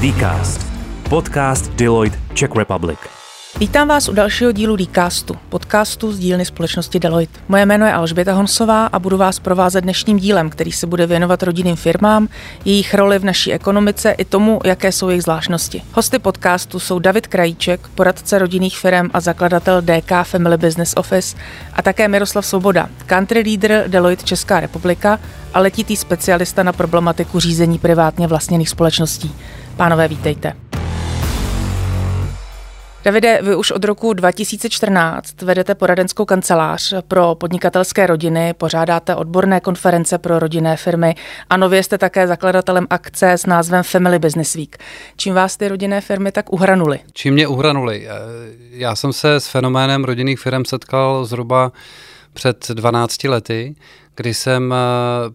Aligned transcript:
Dcast. 0.00 0.66
Podcast 1.08 1.72
Deloitte 1.72 2.18
Czech 2.34 2.50
Republic. 2.56 2.98
Vítám 3.58 3.88
vás 3.88 4.08
u 4.08 4.12
dalšího 4.12 4.52
dílu 4.52 4.76
Dcastu, 4.76 5.34
podcastu 5.48 6.12
z 6.12 6.18
dílny 6.18 6.44
společnosti 6.44 6.98
Deloitte. 7.00 7.40
Moje 7.48 7.66
jméno 7.66 7.86
je 7.86 7.92
Alžběta 7.92 8.32
Honsová 8.32 8.86
a 8.86 8.98
budu 8.98 9.16
vás 9.16 9.38
provázet 9.38 9.80
dnešním 9.80 10.18
dílem, 10.18 10.50
který 10.50 10.72
se 10.72 10.86
bude 10.86 11.06
věnovat 11.06 11.42
rodinným 11.42 11.76
firmám, 11.76 12.28
jejich 12.64 12.94
roli 12.94 13.18
v 13.18 13.24
naší 13.24 13.52
ekonomice 13.52 14.10
i 14.10 14.24
tomu, 14.24 14.60
jaké 14.64 14.92
jsou 14.92 15.08
jejich 15.08 15.22
zvláštnosti. 15.22 15.82
Hosty 15.92 16.18
podcastu 16.18 16.80
jsou 16.80 16.98
David 16.98 17.26
Krajíček, 17.26 17.88
poradce 17.94 18.38
rodinných 18.38 18.78
firm 18.78 19.10
a 19.12 19.20
zakladatel 19.20 19.82
DK 19.82 20.12
Family 20.22 20.56
Business 20.56 20.94
Office 20.96 21.36
a 21.72 21.82
také 21.82 22.08
Miroslav 22.08 22.46
Svoboda, 22.46 22.88
country 23.06 23.40
leader 23.40 23.84
Deloitte 23.88 24.24
Česká 24.24 24.60
republika 24.60 25.18
a 25.54 25.60
letitý 25.60 25.96
specialista 25.96 26.62
na 26.62 26.72
problematiku 26.72 27.40
řízení 27.40 27.78
privátně 27.78 28.26
vlastněných 28.26 28.68
společností. 28.68 29.34
Pánové, 29.76 30.08
vítejte. 30.08 30.56
Davide, 33.04 33.38
vy 33.42 33.56
už 33.56 33.70
od 33.70 33.84
roku 33.84 34.12
2014 34.12 35.42
vedete 35.42 35.74
poradenskou 35.74 36.24
kancelář 36.24 36.94
pro 37.08 37.34
podnikatelské 37.34 38.06
rodiny, 38.06 38.54
pořádáte 38.54 39.14
odborné 39.14 39.60
konference 39.60 40.18
pro 40.18 40.38
rodinné 40.38 40.76
firmy 40.76 41.14
a 41.50 41.56
nově 41.56 41.82
jste 41.82 41.98
také 41.98 42.26
zakladatelem 42.26 42.86
akce 42.90 43.32
s 43.32 43.46
názvem 43.46 43.82
Family 43.82 44.18
Business 44.18 44.54
Week. 44.54 44.78
Čím 45.16 45.34
vás 45.34 45.56
ty 45.56 45.68
rodinné 45.68 46.00
firmy 46.00 46.32
tak 46.32 46.52
uhranuly? 46.52 46.98
Čím 47.12 47.34
mě 47.34 47.46
uhranuly? 47.46 48.08
Já 48.70 48.96
jsem 48.96 49.12
se 49.12 49.34
s 49.34 49.48
fenoménem 49.48 50.04
rodinných 50.04 50.40
firm 50.40 50.64
setkal 50.64 51.24
zhruba 51.24 51.72
před 52.32 52.68
12 52.68 53.24
lety, 53.24 53.74
kdy 54.20 54.34
jsem 54.34 54.74
eh, 54.74 54.76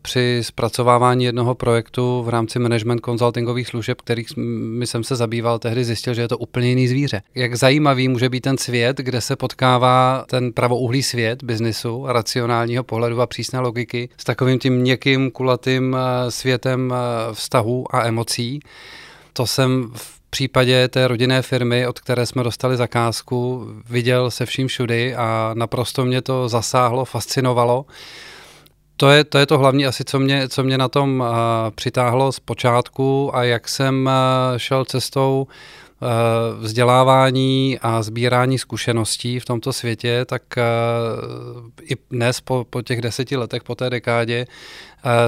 při 0.01 0.39
zpracovávání 0.43 1.25
jednoho 1.25 1.55
projektu 1.55 2.23
v 2.23 2.29
rámci 2.29 2.59
management 2.59 3.01
consultingových 3.05 3.67
služeb, 3.67 4.01
kterých 4.01 4.27
jsem 4.83 5.03
se 5.03 5.15
zabýval, 5.15 5.59
tehdy 5.59 5.83
zjistil, 5.83 6.13
že 6.13 6.21
je 6.21 6.27
to 6.27 6.37
úplně 6.37 6.69
jiný 6.69 6.87
zvíře. 6.87 7.21
Jak 7.35 7.55
zajímavý 7.55 8.07
může 8.07 8.29
být 8.29 8.41
ten 8.41 8.57
svět, 8.57 8.97
kde 8.97 9.21
se 9.21 9.35
potkává 9.35 10.25
ten 10.29 10.53
pravouhlý 10.53 11.03
svět 11.03 11.43
biznisu, 11.43 12.05
racionálního 12.07 12.83
pohledu 12.83 13.21
a 13.21 13.27
přísné 13.27 13.59
logiky 13.59 14.09
s 14.17 14.23
takovým 14.23 14.59
tím 14.59 14.73
měkkým, 14.73 15.31
kulatým 15.31 15.97
eh, 15.97 16.31
světem 16.31 16.93
eh, 16.93 17.33
vztahů 17.33 17.95
a 17.95 18.05
emocí. 18.05 18.59
To 19.33 19.47
jsem 19.47 19.91
v 19.95 20.19
případě 20.29 20.87
té 20.87 21.07
rodinné 21.07 21.41
firmy, 21.41 21.87
od 21.87 21.99
které 21.99 22.25
jsme 22.25 22.43
dostali 22.43 22.77
zakázku, 22.77 23.67
viděl 23.89 24.31
se 24.31 24.45
vším 24.45 24.67
všudy 24.67 25.15
a 25.15 25.51
naprosto 25.53 26.05
mě 26.05 26.21
to 26.21 26.49
zasáhlo, 26.49 27.05
fascinovalo 27.05 27.85
to 28.97 29.09
je, 29.09 29.23
to 29.23 29.37
je 29.37 29.45
to 29.45 29.57
hlavní 29.57 29.85
asi, 29.85 30.03
co 30.03 30.19
mě, 30.19 30.49
co 30.49 30.63
mě 30.63 30.77
na 30.77 30.87
tom 30.87 31.19
uh, 31.19 31.27
přitáhlo 31.75 32.31
z 32.31 32.39
počátku 32.39 33.35
a 33.35 33.43
jak 33.43 33.69
jsem 33.69 34.05
uh, 34.05 34.57
šel 34.57 34.85
cestou 34.85 35.47
uh, 36.01 36.63
vzdělávání 36.63 37.79
a 37.81 38.03
sbírání 38.03 38.57
zkušeností 38.57 39.39
v 39.39 39.45
tomto 39.45 39.73
světě, 39.73 40.25
tak 40.25 40.41
uh, 40.57 41.69
i 41.81 41.95
dnes 42.11 42.41
po, 42.41 42.65
po 42.69 42.81
těch 42.81 43.01
deseti 43.01 43.37
letech, 43.37 43.63
po 43.63 43.75
té 43.75 43.89
dekádě, 43.89 44.45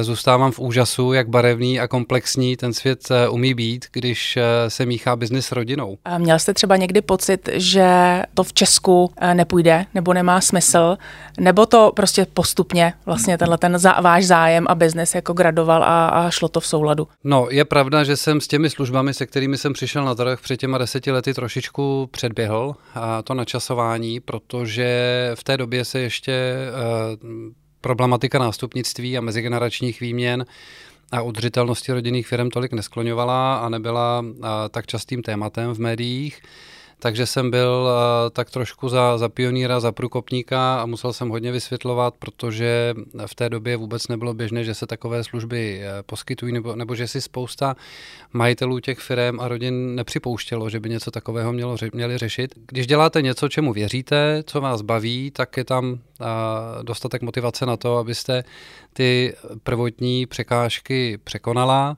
Zůstávám 0.01 0.51
v 0.51 0.59
úžasu, 0.59 1.13
jak 1.13 1.29
barevný 1.29 1.79
a 1.79 1.87
komplexní 1.87 2.57
ten 2.57 2.73
svět 2.73 2.99
eh, 3.11 3.29
umí 3.29 3.53
být, 3.53 3.85
když 3.91 4.37
eh, 4.37 4.69
se 4.69 4.85
míchá 4.85 5.15
biznis 5.15 5.45
s 5.45 5.51
rodinou. 5.51 5.97
A 6.05 6.17
měl 6.17 6.39
jste 6.39 6.53
třeba 6.53 6.75
někdy 6.75 7.01
pocit, 7.01 7.49
že 7.53 7.87
to 8.33 8.43
v 8.43 8.53
Česku 8.53 9.11
eh, 9.17 9.33
nepůjde 9.33 9.85
nebo 9.93 10.13
nemá 10.13 10.41
smysl, 10.41 10.97
nebo 11.39 11.65
to 11.65 11.91
prostě 11.95 12.25
postupně 12.33 12.93
vlastně 13.05 13.37
tenhle 13.37 13.57
ten 13.57 13.77
zá, 13.77 14.01
váš 14.01 14.25
zájem 14.25 14.65
a 14.69 14.75
biznis 14.75 15.15
jako 15.15 15.33
gradoval 15.33 15.83
a, 15.83 16.07
a 16.07 16.29
šlo 16.29 16.49
to 16.49 16.59
v 16.59 16.67
souladu? 16.67 17.07
No, 17.23 17.47
je 17.49 17.65
pravda, 17.65 18.03
že 18.03 18.17
jsem 18.17 18.41
s 18.41 18.47
těmi 18.47 18.69
službami, 18.69 19.13
se 19.13 19.25
kterými 19.25 19.57
jsem 19.57 19.73
přišel 19.73 20.05
na 20.05 20.15
trh 20.15 20.39
před 20.41 20.57
těma 20.57 20.77
deseti 20.77 21.11
lety 21.11 21.33
trošičku 21.33 22.09
předběhl 22.11 22.75
a 22.95 23.21
to 23.21 23.33
načasování, 23.33 24.19
protože 24.19 25.31
v 25.35 25.43
té 25.43 25.57
době 25.57 25.85
se 25.85 25.99
ještě 25.99 26.55
uh, 27.23 27.66
problematika 27.81 28.39
nástupnictví 28.39 29.17
a 29.17 29.21
mezigeneračních 29.21 29.99
výměn 29.99 30.45
a 31.11 31.21
udržitelnosti 31.21 31.91
rodinných 31.91 32.27
firm 32.27 32.49
tolik 32.49 32.71
neskloňovala 32.71 33.57
a 33.57 33.69
nebyla 33.69 34.25
tak 34.71 34.87
častým 34.87 35.21
tématem 35.21 35.73
v 35.73 35.79
médiích 35.79 36.41
takže 36.99 37.25
jsem 37.25 37.51
byl 37.51 37.87
uh, 37.87 38.29
tak 38.29 38.49
trošku 38.49 38.89
za, 38.89 39.17
za 39.17 39.29
pioníra, 39.29 39.79
za 39.79 39.91
průkopníka 39.91 40.81
a 40.81 40.85
musel 40.85 41.13
jsem 41.13 41.29
hodně 41.29 41.51
vysvětlovat, 41.51 42.13
protože 42.19 42.93
v 43.25 43.35
té 43.35 43.49
době 43.49 43.77
vůbec 43.77 44.07
nebylo 44.07 44.33
běžné, 44.33 44.63
že 44.63 44.73
se 44.73 44.87
takové 44.87 45.23
služby 45.23 45.81
uh, 45.81 46.01
poskytují, 46.05 46.53
nebo, 46.53 46.75
nebo 46.75 46.95
že 46.95 47.07
si 47.07 47.21
spousta 47.21 47.75
majitelů 48.33 48.79
těch 48.79 48.99
firm 48.99 49.39
a 49.39 49.47
rodin 49.47 49.95
nepřipouštělo, 49.95 50.69
že 50.69 50.79
by 50.79 50.89
něco 50.89 51.11
takového 51.11 51.53
mělo, 51.53 51.75
měli 51.93 52.17
řešit. 52.17 52.53
Když 52.67 52.87
děláte 52.87 53.21
něco, 53.21 53.49
čemu 53.49 53.73
věříte, 53.73 54.43
co 54.45 54.61
vás 54.61 54.81
baví, 54.81 55.31
tak 55.31 55.57
je 55.57 55.63
tam 55.65 55.91
uh, 55.91 55.97
dostatek 56.83 57.21
motivace 57.21 57.65
na 57.65 57.77
to, 57.77 57.97
abyste 57.97 58.43
ty 58.93 59.33
prvotní 59.63 60.25
překážky 60.25 61.17
překonala. 61.23 61.97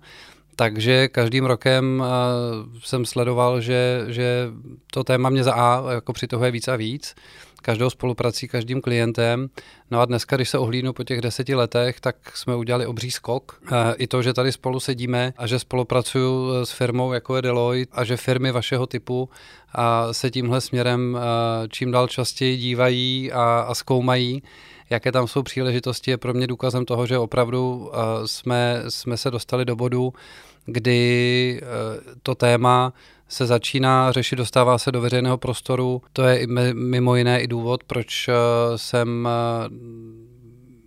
Takže 0.59 1.07
každým 1.07 1.45
rokem 1.45 2.03
uh, 2.03 2.79
jsem 2.83 3.05
sledoval, 3.05 3.61
že, 3.61 4.05
že 4.07 4.47
to 4.93 5.03
téma 5.03 5.29
mě 5.29 5.43
za 5.43 5.53
A 5.53 5.91
jako 5.91 6.13
přitahuje 6.13 6.51
víc 6.51 6.67
a 6.67 6.75
víc 6.75 7.15
každou 7.61 7.89
spoluprací, 7.89 8.47
každým 8.47 8.81
klientem. 8.81 9.49
No 9.91 9.99
a 9.99 10.05
dneska, 10.05 10.35
když 10.35 10.49
se 10.49 10.57
ohlídnu 10.57 10.93
po 10.93 11.03
těch 11.03 11.21
deseti 11.21 11.55
letech, 11.55 11.99
tak 11.99 12.15
jsme 12.37 12.55
udělali 12.55 12.85
obří 12.85 13.11
skok. 13.11 13.61
I 13.97 14.07
to, 14.07 14.21
že 14.21 14.33
tady 14.33 14.51
spolu 14.51 14.79
sedíme 14.79 15.33
a 15.37 15.47
že 15.47 15.59
spolupracuju 15.59 16.65
s 16.65 16.71
firmou 16.71 17.13
jako 17.13 17.35
je 17.35 17.41
Deloitte 17.41 17.95
a 17.95 18.03
že 18.03 18.17
firmy 18.17 18.51
vašeho 18.51 18.87
typu 18.87 19.29
se 20.11 20.31
tímhle 20.31 20.61
směrem 20.61 21.17
čím 21.71 21.91
dál 21.91 22.07
častěji 22.07 22.57
dívají 22.57 23.31
a, 23.31 23.65
a 23.67 23.75
zkoumají, 23.75 24.43
jaké 24.89 25.11
tam 25.11 25.27
jsou 25.27 25.43
příležitosti, 25.43 26.11
je 26.11 26.17
pro 26.17 26.33
mě 26.33 26.47
důkazem 26.47 26.85
toho, 26.85 27.07
že 27.07 27.17
opravdu 27.17 27.91
jsme, 28.25 28.83
jsme 28.89 29.17
se 29.17 29.31
dostali 29.31 29.65
do 29.65 29.75
bodu, 29.75 30.13
kdy 30.71 31.61
eh, 31.61 31.65
to 32.23 32.35
téma 32.35 32.93
se 33.27 33.45
začíná 33.45 34.11
řešit, 34.11 34.35
dostává 34.35 34.77
se 34.77 34.91
do 34.91 35.01
veřejného 35.01 35.37
prostoru. 35.37 36.01
To 36.13 36.23
je 36.23 36.47
mimo 36.73 37.15
jiné 37.15 37.41
i 37.41 37.47
důvod, 37.47 37.83
proč 37.83 38.27
eh, 38.27 38.33
jsem 38.75 39.27
eh, 39.27 39.69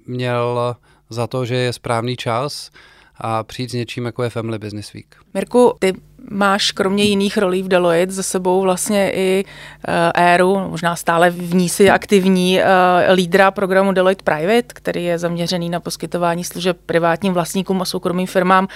měl 0.06 0.76
za 1.10 1.26
to, 1.26 1.44
že 1.44 1.54
je 1.54 1.72
správný 1.72 2.16
čas 2.16 2.70
a 3.16 3.42
přijít 3.42 3.70
s 3.70 3.74
něčím, 3.74 4.04
jako 4.04 4.22
je 4.22 4.30
Family 4.30 4.58
Business 4.58 4.92
Week. 4.92 5.06
Mirku, 5.34 5.72
ty 5.78 5.92
máš 6.30 6.70
kromě 6.70 7.04
jiných 7.04 7.36
rolí 7.36 7.62
v 7.62 7.68
Deloitte 7.68 8.12
za 8.12 8.22
sebou 8.22 8.62
vlastně 8.62 9.12
i 9.14 9.44
uh, 9.44 9.94
éru, 10.14 10.68
možná 10.68 10.96
stále 10.96 11.30
v 11.30 11.54
ní 11.54 11.68
si 11.68 11.90
aktivní 11.90 12.58
uh, 12.58 13.14
lídra 13.14 13.50
programu 13.50 13.92
Deloitte 13.92 14.22
Private, 14.24 14.66
který 14.68 15.04
je 15.04 15.18
zaměřený 15.18 15.70
na 15.70 15.80
poskytování 15.80 16.44
služeb 16.44 16.78
privátním 16.86 17.32
vlastníkům 17.32 17.82
a 17.82 17.84
soukromým 17.84 18.26
firmám 18.26 18.68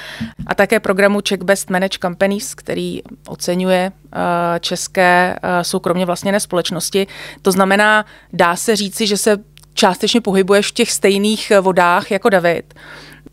a 0.46 0.54
také 0.54 0.80
programu 0.80 1.20
Check 1.28 1.44
Best 1.44 1.70
Managed 1.70 2.00
Companies, 2.02 2.54
který 2.54 3.02
oceňuje 3.28 3.92
uh, 3.94 4.20
české 4.60 5.36
uh, 5.42 5.50
soukromně 5.62 6.06
vlastněné 6.06 6.40
společnosti. 6.40 7.06
To 7.42 7.52
znamená, 7.52 8.04
dá 8.32 8.56
se 8.56 8.76
říci, 8.76 9.06
že 9.06 9.16
se 9.16 9.36
částečně 9.74 10.20
pohybuješ 10.20 10.66
v 10.66 10.74
těch 10.74 10.92
stejných 10.92 11.52
vodách 11.60 12.10
jako 12.10 12.28
David. 12.28 12.74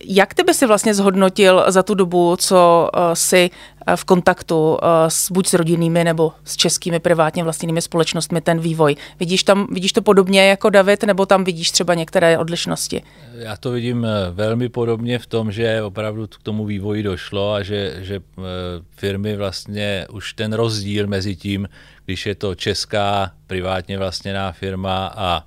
Jak 0.05 0.33
ty 0.33 0.43
by 0.43 0.53
si 0.53 0.65
vlastně 0.65 0.93
zhodnotil 0.93 1.65
za 1.67 1.83
tu 1.83 1.95
dobu, 1.95 2.35
co 2.39 2.89
uh, 2.95 3.01
si 3.13 3.49
uh, 3.87 3.95
v 3.95 4.05
kontaktu 4.05 4.71
uh, 4.71 4.77
s, 5.07 5.31
buď 5.31 5.47
s 5.47 5.53
rodinnými 5.53 6.03
nebo 6.03 6.31
s 6.43 6.55
českými 6.55 6.99
privátně 6.99 7.43
vlastními 7.43 7.81
společnostmi 7.81 8.41
ten 8.41 8.59
vývoj? 8.59 8.95
Vidíš, 9.19 9.43
tam, 9.43 9.67
vidíš 9.71 9.93
to 9.93 10.01
podobně 10.01 10.47
jako 10.47 10.69
David, 10.69 11.03
nebo 11.03 11.25
tam 11.25 11.43
vidíš 11.43 11.71
třeba 11.71 11.93
některé 11.93 12.37
odlišnosti? 12.37 13.03
Já 13.33 13.57
to 13.57 13.71
vidím 13.71 14.07
velmi 14.31 14.69
podobně 14.69 15.19
v 15.19 15.25
tom, 15.25 15.51
že 15.51 15.83
opravdu 15.83 16.27
k 16.27 16.43
tomu 16.43 16.65
vývoji 16.65 17.03
došlo 17.03 17.53
a 17.53 17.63
že, 17.63 17.95
že 17.99 18.19
firmy 18.95 19.35
vlastně 19.35 20.05
už 20.11 20.33
ten 20.33 20.53
rozdíl 20.53 21.07
mezi 21.07 21.35
tím, 21.35 21.69
když 22.05 22.25
je 22.25 22.35
to 22.35 22.55
česká 22.55 23.31
privátně 23.47 23.97
vlastněná 23.97 24.51
firma 24.51 25.13
a 25.15 25.43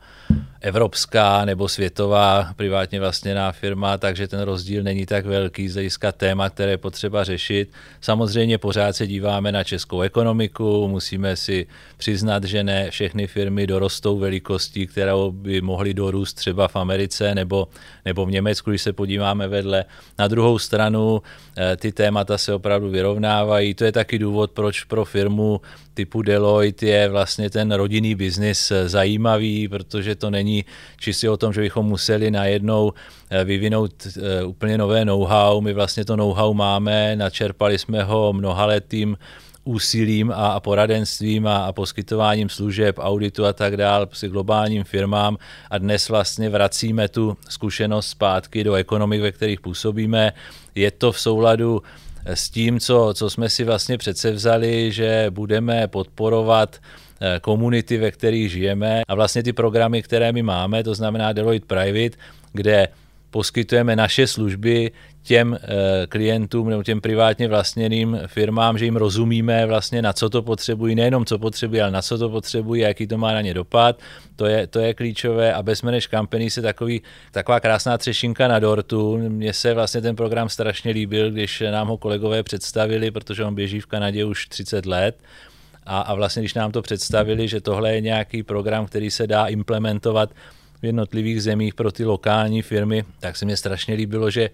evropská 0.66 1.44
nebo 1.44 1.68
světová 1.68 2.52
privátně 2.56 3.00
vlastněná 3.00 3.52
firma, 3.52 3.98
takže 3.98 4.28
ten 4.28 4.40
rozdíl 4.40 4.82
není 4.82 5.06
tak 5.06 5.26
velký 5.26 5.68
z 5.68 5.74
hlediska 5.74 6.12
téma, 6.12 6.50
které 6.50 6.70
je 6.70 6.78
potřeba 6.78 7.24
řešit. 7.24 7.70
Samozřejmě 8.00 8.58
pořád 8.58 8.96
se 8.96 9.06
díváme 9.06 9.52
na 9.52 9.64
českou 9.64 10.00
ekonomiku, 10.00 10.88
musíme 10.88 11.36
si 11.36 11.66
přiznat, 11.96 12.44
že 12.44 12.64
ne 12.64 12.90
všechny 12.90 13.26
firmy 13.26 13.66
dorostou 13.66 14.18
velikostí, 14.18 14.86
kterou 14.86 15.30
by 15.30 15.60
mohly 15.60 15.94
dorůst 15.94 16.36
třeba 16.36 16.68
v 16.68 16.76
Americe 16.76 17.34
nebo, 17.34 17.68
nebo 18.06 18.26
v 18.26 18.30
Německu, 18.30 18.70
když 18.70 18.82
se 18.82 18.92
podíváme 18.92 19.48
vedle. 19.48 19.84
Na 20.18 20.28
druhou 20.28 20.58
stranu 20.58 21.22
eh, 21.56 21.76
ty 21.76 21.92
témata 21.92 22.38
se 22.38 22.54
opravdu 22.54 22.90
vyrovnávají. 22.90 23.74
To 23.74 23.84
je 23.84 23.92
taky 23.92 24.18
důvod, 24.18 24.50
proč 24.50 24.84
pro 24.84 25.04
firmu 25.04 25.60
typu 25.94 26.22
Deloitte 26.22 26.86
je 26.86 27.08
vlastně 27.08 27.50
ten 27.50 27.72
rodinný 27.72 28.14
biznis 28.14 28.72
zajímavý, 28.86 29.68
protože 29.68 30.14
to 30.14 30.30
není 30.30 30.64
čistě 31.00 31.30
o 31.30 31.36
tom, 31.36 31.52
že 31.52 31.60
bychom 31.60 31.86
museli 31.86 32.30
najednou 32.30 32.92
eh, 33.30 33.44
vyvinout 33.44 33.92
eh, 34.06 34.44
úplně 34.44 34.78
nové 34.78 35.04
know-how. 35.04 35.60
My 35.60 35.72
vlastně 35.72 36.04
to 36.04 36.16
know-how 36.16 36.54
máme, 36.54 37.16
načerpali 37.16 37.78
jsme 37.78 38.02
ho 38.02 38.32
mnohaletým 38.32 39.16
úsilím 39.66 40.32
a, 40.34 40.60
poradenstvím 40.60 41.46
a, 41.46 41.72
poskytováním 41.72 42.48
služeb, 42.48 42.96
auditu 42.98 43.46
a 43.46 43.52
tak 43.52 43.76
dál 43.76 44.06
prostě 44.06 44.28
globálním 44.28 44.84
firmám 44.84 45.36
a 45.70 45.78
dnes 45.78 46.08
vlastně 46.08 46.50
vracíme 46.50 47.08
tu 47.08 47.36
zkušenost 47.48 48.08
zpátky 48.08 48.64
do 48.64 48.74
ekonomik, 48.74 49.20
ve 49.20 49.32
kterých 49.32 49.60
působíme. 49.60 50.32
Je 50.74 50.90
to 50.90 51.12
v 51.12 51.20
souladu 51.20 51.82
s 52.26 52.50
tím, 52.50 52.80
co, 52.80 53.10
co 53.14 53.30
jsme 53.30 53.48
si 53.48 53.64
vlastně 53.64 53.98
přece 53.98 54.32
vzali, 54.32 54.92
že 54.92 55.26
budeme 55.30 55.88
podporovat 55.88 56.76
eh, 57.20 57.40
komunity, 57.40 57.98
ve 57.98 58.10
kterých 58.10 58.50
žijeme 58.50 59.02
a 59.08 59.14
vlastně 59.14 59.42
ty 59.42 59.52
programy, 59.52 60.02
které 60.02 60.32
my 60.32 60.42
máme, 60.42 60.84
to 60.84 60.94
znamená 60.94 61.32
Deloitte 61.32 61.66
Private, 61.66 62.16
kde 62.52 62.88
poskytujeme 63.30 63.96
naše 63.96 64.26
služby 64.26 64.90
těm 65.26 65.58
eh, 65.62 66.06
klientům 66.06 66.70
nebo 66.70 66.82
těm 66.82 67.00
privátně 67.00 67.48
vlastněným 67.48 68.20
firmám, 68.26 68.78
že 68.78 68.84
jim 68.84 68.96
rozumíme 68.96 69.66
vlastně 69.66 70.02
na 70.02 70.12
co 70.12 70.30
to 70.30 70.42
potřebují, 70.42 70.94
nejenom 70.94 71.24
co 71.24 71.38
potřebují, 71.38 71.80
ale 71.80 71.90
na 71.90 72.02
co 72.02 72.18
to 72.18 72.30
potřebují, 72.30 72.82
jaký 72.82 73.06
to 73.06 73.18
má 73.18 73.32
na 73.32 73.40
ně 73.40 73.54
dopad. 73.54 73.98
To 74.36 74.46
je, 74.46 74.66
to 74.66 74.78
je 74.78 74.94
klíčové 74.94 75.54
a 75.54 75.62
bez 75.62 75.82
Manage 75.82 76.08
Company 76.08 76.50
se 76.50 76.62
takový, 76.62 77.02
taková 77.32 77.60
krásná 77.60 77.98
třešinka 77.98 78.48
na 78.48 78.58
dortu. 78.58 79.18
Mně 79.18 79.52
se 79.52 79.74
vlastně 79.74 80.00
ten 80.00 80.16
program 80.16 80.48
strašně 80.48 80.92
líbil, 80.92 81.30
když 81.30 81.62
nám 81.70 81.88
ho 81.88 81.96
kolegové 81.96 82.42
představili, 82.42 83.10
protože 83.10 83.44
on 83.44 83.54
běží 83.54 83.80
v 83.80 83.86
Kanadě 83.86 84.24
už 84.24 84.48
30 84.48 84.86
let. 84.86 85.18
A, 85.86 86.00
a 86.00 86.14
vlastně, 86.14 86.42
když 86.42 86.54
nám 86.54 86.72
to 86.72 86.82
představili, 86.82 87.48
že 87.48 87.60
tohle 87.60 87.94
je 87.94 88.00
nějaký 88.00 88.42
program, 88.42 88.86
který 88.86 89.10
se 89.10 89.26
dá 89.26 89.46
implementovat 89.46 90.30
v 90.82 90.86
jednotlivých 90.86 91.42
zemích 91.42 91.74
pro 91.74 91.92
ty 91.92 92.04
lokální 92.04 92.62
firmy, 92.62 93.04
tak 93.20 93.36
se 93.36 93.46
mi 93.46 93.56
strašně 93.56 93.94
líbilo, 93.94 94.30
že 94.30 94.50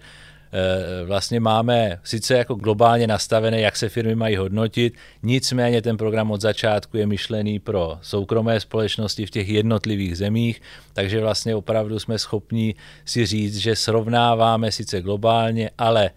vlastně 1.05 1.39
máme 1.39 1.99
sice 2.03 2.33
jako 2.33 2.55
globálně 2.55 3.07
nastavené, 3.07 3.61
jak 3.61 3.75
se 3.75 3.89
firmy 3.89 4.15
mají 4.15 4.35
hodnotit, 4.35 4.93
nicméně 5.23 5.81
ten 5.81 5.97
program 5.97 6.31
od 6.31 6.41
začátku 6.41 6.97
je 6.97 7.07
myšlený 7.07 7.59
pro 7.59 7.97
soukromé 8.01 8.59
společnosti 8.59 9.25
v 9.25 9.29
těch 9.29 9.49
jednotlivých 9.49 10.17
zemích, 10.17 10.61
takže 10.93 11.21
vlastně 11.21 11.55
opravdu 11.55 11.99
jsme 11.99 12.19
schopni 12.19 12.75
si 13.05 13.25
říct, 13.25 13.57
že 13.57 13.75
srovnáváme 13.75 14.71
sice 14.71 15.01
globálně, 15.01 15.69
ale 15.77 16.09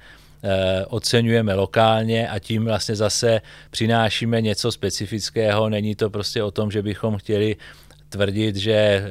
eh, 0.43 0.85
oceňujeme 0.87 1.55
lokálně 1.55 2.29
a 2.29 2.39
tím 2.39 2.65
vlastně 2.65 2.97
zase 2.97 3.41
přinášíme 3.71 4.41
něco 4.41 4.73
specifického. 4.73 5.69
Není 5.69 5.95
to 5.95 6.11
prostě 6.11 6.43
o 6.43 6.51
tom, 6.51 6.71
že 6.71 6.83
bychom 6.83 7.19
chtěli 7.19 7.57
tvrdit, 8.09 8.57
že 8.57 8.73
eh, 8.73 9.05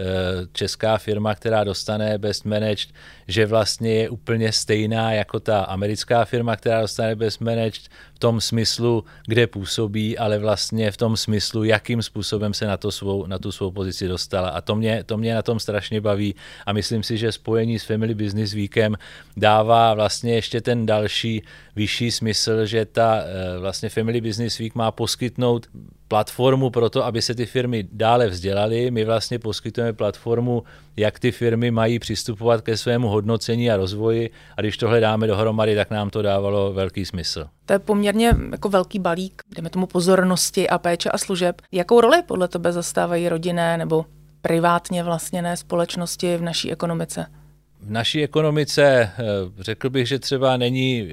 česká 0.54 0.98
firma, 0.98 1.36
která 1.36 1.63
dostane 1.63 2.18
Best 2.18 2.45
Managed, 2.45 2.89
že 3.27 3.45
vlastně 3.45 3.94
je 3.94 4.10
úplně 4.10 4.51
stejná 4.51 5.12
jako 5.12 5.39
ta 5.39 5.63
americká 5.63 6.25
firma, 6.25 6.56
která 6.56 6.81
dostane 6.81 7.16
Best 7.16 7.42
Managed 7.42 7.83
v 8.13 8.19
tom 8.19 8.42
smyslu, 8.42 9.04
kde 9.27 9.48
působí, 9.48 10.18
ale 10.18 10.39
vlastně 10.39 10.92
v 10.92 10.98
tom 10.98 11.18
smyslu, 11.18 11.63
jakým 11.63 12.01
způsobem 12.01 12.54
se 12.54 12.66
na, 12.66 12.77
to 12.77 12.92
svou, 12.92 13.25
na 13.25 13.39
tu 13.39 13.51
svou 13.51 13.72
pozici 13.72 14.07
dostala. 14.07 14.50
A 14.50 14.62
to 14.62 14.75
mě, 14.75 15.04
to 15.04 15.18
mě 15.18 15.36
na 15.36 15.42
tom 15.42 15.60
strašně 15.60 16.01
baví 16.01 16.36
a 16.66 16.74
myslím 16.74 17.04
si, 17.04 17.18
že 17.18 17.31
spojení 17.31 17.80
s 17.80 17.83
Family 17.83 18.16
Business 18.16 18.54
Weekem 18.54 18.95
dává 19.38 19.94
vlastně 19.94 20.33
ještě 20.33 20.62
ten 20.62 20.86
další 20.86 21.44
vyšší 21.75 22.12
smysl, 22.12 22.66
že 22.66 22.86
ta 22.86 23.21
eh, 23.21 23.60
vlastně 23.60 23.89
Family 23.89 24.21
Business 24.21 24.57
Week 24.57 24.75
má 24.75 24.92
poskytnout 24.92 25.68
platformu 26.07 26.69
pro 26.69 26.89
to, 26.89 27.06
aby 27.06 27.21
se 27.21 27.36
ty 27.36 27.45
firmy 27.45 27.88
dále 27.92 28.28
vzdělaly. 28.28 28.92
My 28.92 29.06
vlastně 29.06 29.39
poskytujeme 29.39 29.94
platformu, 29.94 30.63
jak 30.98 31.19
ty 31.19 31.31
firmy 31.31 31.71
mají 31.71 32.00
přistupovat 32.00 32.62
ke 32.62 32.78
svému 32.78 33.07
hodnocení 33.15 33.71
a 33.71 33.77
rozvoji 33.77 34.29
a 34.57 34.62
když 34.62 34.77
tohle 34.77 35.00
dáme 35.00 35.27
dohromady, 35.27 35.75
tak 35.75 35.89
nám 35.89 36.09
to 36.09 36.21
dávalo 36.21 36.73
velký 36.73 37.06
smysl. 37.06 37.47
To 37.65 37.73
je 37.73 37.79
poměrně 37.79 38.31
jako 38.51 38.69
velký 38.69 39.00
balík, 39.00 39.41
jdeme 39.56 39.69
tomu 39.69 39.88
pozornosti 39.88 40.69
a 40.69 40.77
péče 40.77 41.09
a 41.09 41.17
služeb. 41.17 41.62
Jakou 41.71 42.01
roli 42.01 42.21
podle 42.25 42.47
tebe 42.47 42.71
zastávají 42.71 43.29
rodinné 43.29 43.77
nebo 43.77 44.06
privátně 44.41 45.03
vlastněné 45.03 45.57
společnosti 45.57 46.38
v 46.38 46.41
naší 46.41 46.71
ekonomice? 46.71 47.25
V 47.81 47.91
naší 47.91 48.23
ekonomice 48.23 48.83
eh, 48.83 49.12
řekl 49.59 49.89
bych, 49.89 50.07
že 50.07 50.19
třeba 50.19 50.57
není 50.57 51.09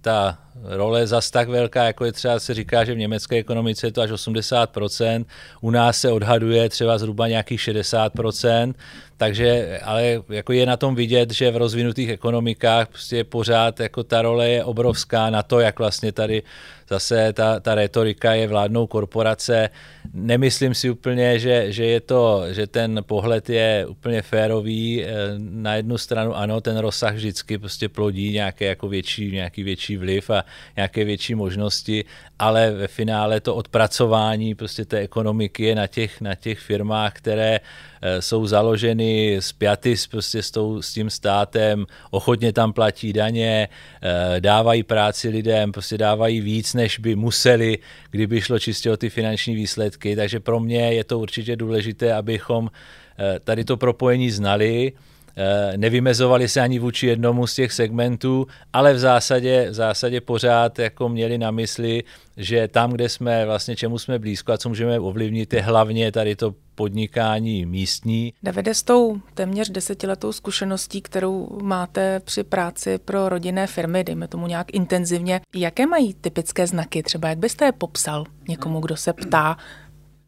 ta 0.00 0.38
role 0.62 1.06
zas 1.06 1.30
tak 1.30 1.48
velká, 1.48 1.84
jako 1.84 2.04
je 2.04 2.12
třeba 2.12 2.38
se 2.38 2.54
říká, 2.54 2.84
že 2.84 2.94
v 2.94 2.98
německé 2.98 3.36
ekonomice 3.36 3.86
je 3.86 3.92
to 3.92 4.00
až 4.00 4.10
80%, 4.10 5.24
u 5.60 5.70
nás 5.70 5.98
se 5.98 6.12
odhaduje 6.12 6.68
třeba 6.68 6.98
zhruba 6.98 7.28
nějakých 7.28 7.60
60%, 7.60 8.74
takže 9.16 9.80
ale 9.82 10.22
jako 10.28 10.52
je 10.52 10.66
na 10.66 10.76
tom 10.76 10.94
vidět, 10.94 11.30
že 11.30 11.50
v 11.50 11.56
rozvinutých 11.56 12.08
ekonomikách 12.08 12.88
prostě 12.88 13.24
pořád 13.24 13.80
jako 13.80 14.02
ta 14.02 14.22
role 14.22 14.48
je 14.48 14.64
obrovská 14.64 15.30
na 15.30 15.42
to, 15.42 15.60
jak 15.60 15.78
vlastně 15.78 16.12
tady 16.12 16.42
zase 16.88 17.32
ta, 17.32 17.60
ta 17.60 17.74
retorika 17.74 18.34
je 18.34 18.48
vládnou 18.48 18.86
korporace. 18.86 19.70
Nemyslím 20.14 20.74
si 20.74 20.90
úplně, 20.90 21.38
že, 21.38 21.72
že, 21.72 21.84
je 21.84 22.00
to, 22.00 22.42
že 22.50 22.66
ten 22.66 23.00
pohled 23.06 23.50
je 23.50 23.86
úplně 23.88 24.22
férový. 24.22 25.04
Eh, 25.04 25.08
na 25.38 25.74
jednu 25.74 25.98
stranu 25.98 26.36
ano, 26.36 26.60
ten 26.60 26.76
rozsah 26.76 27.14
vždycky 27.14 27.58
prostě 27.58 27.88
plodí 27.88 28.32
nějaké 28.32 28.64
jako 28.64 28.88
větší, 28.88 29.32
nějaký 29.32 29.62
větší 29.62 29.96
vliv 29.96 30.30
a 30.30 30.43
nějaké 30.76 31.04
větší 31.04 31.34
možnosti, 31.34 32.04
ale 32.38 32.70
ve 32.70 32.88
finále 32.88 33.40
to 33.40 33.54
odpracování 33.54 34.54
prostě 34.54 34.84
té 34.84 34.98
ekonomiky 34.98 35.64
je 35.64 35.74
na 35.74 35.86
těch, 35.86 36.20
na 36.20 36.34
těch 36.34 36.58
firmách, 36.58 37.12
které 37.12 37.60
eh, 38.02 38.22
jsou 38.22 38.46
založeny 38.46 39.36
spjaty 39.40 39.96
s, 39.96 40.06
prostě 40.06 40.42
s, 40.42 40.50
tou, 40.50 40.82
s 40.82 40.92
tím 40.92 41.10
státem, 41.10 41.86
ochotně 42.10 42.52
tam 42.52 42.72
platí 42.72 43.12
daně, 43.12 43.68
eh, 44.02 44.40
dávají 44.40 44.82
práci 44.82 45.28
lidem, 45.28 45.72
prostě 45.72 45.98
dávají 45.98 46.40
víc, 46.40 46.74
než 46.74 46.98
by 46.98 47.16
museli, 47.16 47.78
kdyby 48.10 48.40
šlo 48.40 48.58
čistě 48.58 48.90
o 48.90 48.96
ty 48.96 49.10
finanční 49.10 49.54
výsledky. 49.54 50.16
Takže 50.16 50.40
pro 50.40 50.60
mě 50.60 50.92
je 50.92 51.04
to 51.04 51.18
určitě 51.18 51.56
důležité, 51.56 52.14
abychom 52.14 52.70
eh, 53.18 53.40
tady 53.40 53.64
to 53.64 53.76
propojení 53.76 54.30
znali, 54.30 54.92
nevymezovali 55.76 56.48
se 56.48 56.60
ani 56.60 56.78
vůči 56.78 57.06
jednomu 57.06 57.46
z 57.46 57.54
těch 57.54 57.72
segmentů, 57.72 58.46
ale 58.72 58.94
v 58.94 58.98
zásadě, 58.98 59.66
v 59.70 59.74
zásadě 59.74 60.20
pořád 60.20 60.78
jako 60.78 61.08
měli 61.08 61.38
na 61.38 61.50
mysli, 61.50 62.02
že 62.36 62.68
tam, 62.68 62.92
kde 62.92 63.08
jsme 63.08 63.46
vlastně 63.46 63.76
čemu 63.76 63.98
jsme 63.98 64.18
blízko 64.18 64.52
a 64.52 64.58
co 64.58 64.68
můžeme 64.68 65.00
ovlivnit, 65.00 65.52
je 65.52 65.62
hlavně 65.62 66.12
tady 66.12 66.36
to 66.36 66.54
podnikání 66.74 67.66
místní. 67.66 68.32
Davide, 68.42 68.74
s 68.74 68.82
tou 68.82 69.20
téměř 69.34 69.70
desetiletou 69.70 70.32
zkušeností, 70.32 71.02
kterou 71.02 71.58
máte 71.62 72.20
při 72.20 72.44
práci 72.44 72.98
pro 72.98 73.28
rodinné 73.28 73.66
firmy, 73.66 74.04
dejme 74.04 74.28
tomu 74.28 74.46
nějak 74.46 74.74
intenzivně, 74.74 75.40
jaké 75.54 75.86
mají 75.86 76.14
typické 76.14 76.66
znaky? 76.66 77.02
Třeba 77.02 77.28
jak 77.28 77.38
byste 77.38 77.64
je 77.64 77.72
popsal 77.72 78.24
někomu, 78.48 78.80
kdo 78.80 78.96
se 78.96 79.12
ptá, 79.12 79.56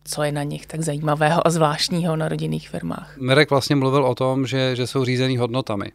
co 0.07 0.23
je 0.23 0.33
na 0.33 0.43
nich 0.43 0.67
tak 0.67 0.83
zajímavého 0.83 1.47
a 1.47 1.51
zvláštního 1.51 2.17
na 2.17 2.29
rodinných 2.29 2.69
firmách. 2.69 3.17
Mirek 3.19 3.51
vlastně 3.51 3.77
mluvil 3.77 4.05
o 4.05 4.15
tom, 4.15 4.47
že, 4.47 4.77
že 4.77 4.87
jsou 4.87 5.05
řízený 5.05 5.37
hodnotami 5.37 5.93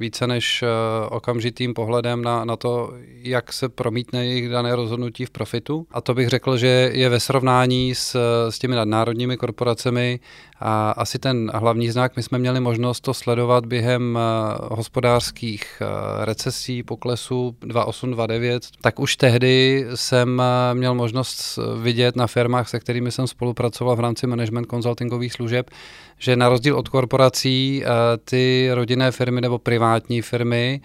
více 0.00 0.26
než 0.26 0.62
uh, 0.62 0.68
okamžitým 1.16 1.74
pohledem 1.74 2.22
na, 2.22 2.44
na 2.44 2.56
to, 2.56 2.92
jak 3.06 3.52
se 3.52 3.68
promítne 3.68 4.26
jejich 4.26 4.48
dané 4.48 4.76
rozhodnutí 4.76 5.24
v 5.24 5.30
profitu. 5.30 5.86
A 5.90 6.00
to 6.00 6.14
bych 6.14 6.28
řekl, 6.28 6.56
že 6.56 6.90
je 6.92 7.08
ve 7.08 7.20
srovnání 7.20 7.94
s, 7.94 8.16
s 8.50 8.58
těmi 8.58 8.76
nadnárodními 8.76 9.36
korporacemi 9.36 10.20
a 10.60 10.90
asi 10.90 11.18
ten 11.18 11.50
hlavní 11.54 11.90
znak. 11.90 12.16
My 12.16 12.22
jsme 12.22 12.38
měli 12.38 12.60
možnost 12.60 13.00
to 13.00 13.14
sledovat 13.14 13.66
během 13.66 14.18
uh, 14.18 14.76
hospodářských 14.76 15.82
uh, 15.82 16.24
recesí, 16.24 16.82
poklesů 16.82 17.56
28, 17.60 18.10
29. 18.10 18.68
Tak 18.80 18.98
už 18.98 19.16
tehdy 19.16 19.86
jsem 19.94 20.38
uh, 20.38 20.78
měl 20.78 20.94
možnost 20.94 21.58
vidět 21.82 22.16
na 22.16 22.26
firmách, 22.26 22.68
se 22.68 22.80
kterými 22.80 23.12
jsem 23.12 23.26
spolupracoval 23.26 23.96
v 23.96 24.00
rámci 24.00 24.26
management 24.26 24.66
consultingových 24.70 25.32
služeb, 25.32 25.70
že 26.18 26.36
na 26.36 26.48
rozdíl 26.48 26.76
od 26.76 26.88
korporací 26.88 27.84
ty 28.24 28.68
rodinné 28.72 29.12
firmy 29.12 29.40
nebo 29.40 29.58
privátní 29.58 30.22
firmy 30.22 30.80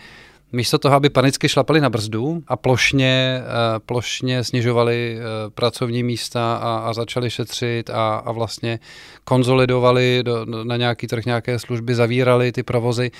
místo 0.52 0.78
toho, 0.78 0.96
aby 0.96 1.10
panicky 1.10 1.50
šlapali 1.50 1.82
na 1.82 1.90
brzdu 1.90 2.44
a 2.48 2.58
plošně, 2.58 3.42
plošně 3.86 4.44
snižovali 4.44 5.20
pracovní 5.54 6.04
místa 6.04 6.56
a, 6.56 6.78
a 6.78 6.94
začali 6.94 7.30
šetřit 7.30 7.90
a, 7.90 8.16
a 8.16 8.32
vlastně 8.32 8.80
konzolidovali 9.24 10.24
do, 10.24 10.46
na 10.64 10.78
nějaký 10.78 11.08
trh 11.08 11.26
nějaké 11.26 11.60
služby, 11.60 11.96
zavírali 11.96 12.52
ty 12.52 12.64
provozy, 12.64 13.12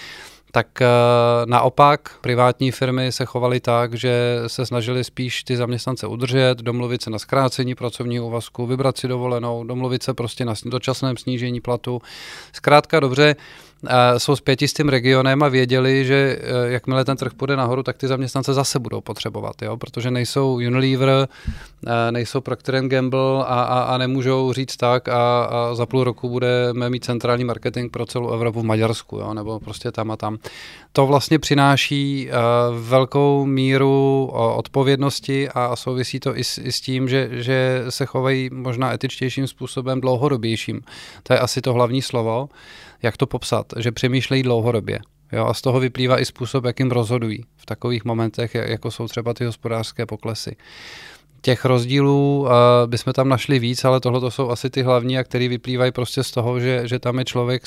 tak 0.52 0.82
eh, 0.82 0.88
naopak 1.46 2.10
privátní 2.22 2.72
firmy 2.72 3.12
se 3.12 3.26
chovaly 3.26 3.60
tak, 3.60 3.94
že 3.94 4.40
se 4.48 4.66
snažili 4.66 5.04
spíš 5.04 5.44
ty 5.44 5.58
zaměstnance 5.58 6.08
udržet, 6.08 6.58
domluvit 6.58 7.02
se 7.02 7.10
na 7.10 7.20
zkrácení 7.20 7.76
pracovního 7.76 8.28
úvazku, 8.28 8.66
vybrat 8.66 8.98
si 8.98 9.08
dovolenou, 9.08 9.64
domluvit 9.64 10.04
se 10.04 10.14
prostě 10.14 10.46
na 10.46 10.54
dočasném 10.66 11.18
snížení 11.18 11.62
platu. 11.62 12.02
Zkrátka 12.54 13.00
dobře, 13.00 13.36
jsou 14.18 14.36
spěti 14.36 14.68
s 14.68 14.74
tím 14.74 14.90
regionem 14.90 15.44
a 15.44 15.48
věděli, 15.48 16.06
že 16.06 16.40
eh, 16.42 16.72
jakmile 16.72 17.06
ten 17.06 17.18
trh 17.18 17.34
půjde 17.34 17.56
nahoru, 17.56 17.84
tak 17.84 17.98
ty 17.98 18.08
zaměstnance 18.08 18.54
zase 18.54 18.80
budou 18.80 19.02
potřebovat, 19.02 19.62
jo? 19.62 19.78
protože 19.78 20.12
nejsou 20.12 20.54
Unilever, 20.54 21.28
eh, 21.88 22.12
nejsou 22.12 22.42
Procter 22.42 22.88
Gamble 22.88 23.40
a, 23.40 23.44
a, 23.44 23.82
a 23.82 23.98
nemůžou 23.98 24.54
říct 24.54 24.78
tak 24.78 25.08
a, 25.08 25.44
a 25.44 25.76
za 25.76 25.86
půl 25.86 26.04
roku 26.04 26.30
budeme 26.30 26.90
mít 26.90 27.06
centrální 27.06 27.44
marketing 27.44 27.92
pro 27.92 28.06
celou 28.06 28.30
Evropu 28.32 28.62
v 28.62 28.66
Maďarsku, 28.66 29.18
jo? 29.18 29.34
nebo 29.34 29.60
prostě 29.60 29.92
tam 29.92 30.12
a 30.12 30.18
tam. 30.18 30.38
To 30.94 31.06
vlastně 31.06 31.40
přináší 31.40 32.30
uh, 32.30 32.80
velkou 32.80 33.46
míru 33.46 34.26
odpovědnosti 34.56 35.50
a 35.50 35.76
souvisí 35.76 36.20
to 36.20 36.38
i 36.38 36.44
s, 36.44 36.58
i 36.58 36.72
s 36.72 36.82
tím, 36.82 37.10
že, 37.10 37.30
že 37.32 37.84
se 37.90 38.06
chovají 38.06 38.50
možná 38.54 38.94
etičtějším 38.94 39.48
způsobem, 39.48 40.02
dlouhodobějším. 40.02 40.82
To 41.24 41.34
je 41.34 41.40
asi 41.40 41.62
to 41.62 41.74
hlavní 41.74 42.02
slovo 42.02 42.50
jak 43.04 43.18
to 43.18 43.28
popsat, 43.28 43.74
že 43.78 43.92
přemýšlejí 43.92 44.44
dlouhodobě. 44.44 45.00
Jo, 45.32 45.46
a 45.46 45.54
z 45.54 45.62
toho 45.62 45.80
vyplývá 45.80 46.20
i 46.20 46.26
způsob, 46.26 46.66
jakým 46.66 46.92
rozhodují 46.92 47.46
v 47.58 47.66
takových 47.66 48.06
momentech, 48.06 48.56
jako 48.56 48.92
jsou 48.92 49.08
třeba 49.08 49.34
ty 49.34 49.46
hospodářské 49.46 50.06
poklesy. 50.06 50.56
Těch 51.42 51.66
rozdílů 51.66 52.48
bychom 52.86 53.14
tam 53.14 53.30
našli 53.30 53.60
víc, 53.60 53.86
ale 53.86 54.00
tohle 54.00 54.20
to 54.20 54.32
jsou 54.32 54.50
asi 54.50 54.70
ty 54.70 54.82
hlavní, 54.82 55.18
a 55.18 55.24
které 55.24 55.48
vyplývají 55.48 55.92
prostě 55.92 56.24
z 56.24 56.32
toho, 56.32 56.60
že, 56.60 56.88
že 56.88 57.00
tam 57.00 57.20
je 57.20 57.26
člověk, 57.26 57.64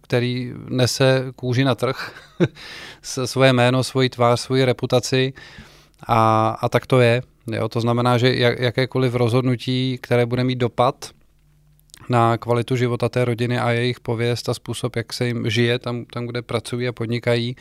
který 0.00 0.52
nese 0.68 1.24
kůži 1.36 1.64
na 1.64 1.74
trh, 1.74 2.12
svoje 3.02 3.52
jméno, 3.52 3.84
svoji 3.84 4.08
tvář, 4.08 4.40
svoji 4.40 4.64
reputaci 4.64 5.32
a, 6.06 6.48
a 6.60 6.68
tak 6.68 6.86
to 6.86 7.00
je. 7.00 7.22
Jo, 7.46 7.68
to 7.68 7.80
znamená, 7.80 8.18
že 8.18 8.34
jak, 8.34 8.60
jakékoliv 8.60 9.14
rozhodnutí, 9.14 9.98
které 10.02 10.26
bude 10.26 10.44
mít 10.44 10.58
dopad 10.58 11.10
na 12.08 12.38
kvalitu 12.38 12.76
života 12.76 13.08
té 13.08 13.24
rodiny 13.24 13.58
a 13.58 13.70
jejich 13.70 14.00
pověst 14.00 14.48
a 14.48 14.54
způsob, 14.54 14.96
jak 14.96 15.12
se 15.12 15.26
jim 15.26 15.50
žije 15.50 15.78
tam, 15.78 16.04
tam 16.04 16.26
kde 16.26 16.42
pracují 16.42 16.88
a 16.88 16.92
podnikají, 16.92 17.56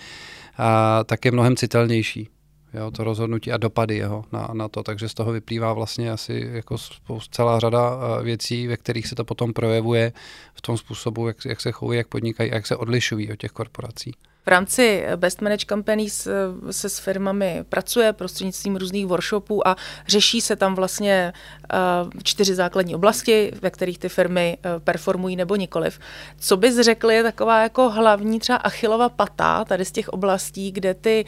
a, 0.57 1.03
tak 1.03 1.25
je 1.25 1.31
mnohem 1.31 1.55
citelnější. 1.55 2.29
Jo, 2.77 2.91
to 2.91 3.03
rozhodnutí 3.03 3.51
a 3.51 3.57
dopady 3.57 3.95
jeho 3.95 4.25
na, 4.31 4.49
na 4.53 4.67
to, 4.67 4.83
takže 4.83 5.09
z 5.09 5.13
toho 5.13 5.31
vyplývá 5.31 5.73
vlastně 5.73 6.11
asi 6.11 6.49
jako 6.51 6.77
spoust, 6.77 7.35
celá 7.35 7.59
řada 7.59 7.97
věcí, 8.23 8.67
ve 8.67 8.77
kterých 8.77 9.07
se 9.07 9.15
to 9.15 9.25
potom 9.25 9.53
projevuje 9.53 10.13
v 10.53 10.61
tom 10.61 10.77
způsobu, 10.77 11.27
jak, 11.27 11.37
jak 11.45 11.61
se 11.61 11.71
chovají, 11.71 11.97
jak 11.97 12.07
podnikají 12.07 12.51
jak 12.51 12.67
se 12.67 12.75
odlišují 12.75 13.31
od 13.31 13.35
těch 13.35 13.51
korporací. 13.51 14.13
V 14.47 14.49
rámci 14.49 15.05
Best 15.15 15.41
Manage 15.41 15.65
Companies 15.69 16.27
eh, 16.27 16.73
se 16.73 16.89
s 16.89 16.99
firmami 16.99 17.63
pracuje 17.69 18.13
prostřednictvím 18.13 18.75
různých 18.75 19.05
workshopů 19.05 19.67
a 19.67 19.75
řeší 20.07 20.41
se 20.41 20.55
tam 20.55 20.75
vlastně 20.75 21.33
eh, 21.73 21.77
čtyři 22.23 22.55
základní 22.55 22.95
oblasti, 22.95 23.51
ve 23.61 23.69
kterých 23.69 23.99
ty 23.99 24.09
firmy 24.09 24.57
eh, 24.57 24.79
performují 24.79 25.35
nebo 25.35 25.55
nikoliv. 25.55 25.99
Co 26.39 26.57
bys 26.57 26.79
řekl 26.79 27.11
je 27.11 27.23
taková 27.23 27.61
jako 27.61 27.89
hlavní 27.89 28.39
třeba 28.39 28.57
achilova 28.57 29.09
pata 29.09 29.65
tady 29.65 29.85
z 29.85 29.91
těch 29.91 30.09
oblastí, 30.09 30.71
kde 30.71 30.93
ty 30.93 31.25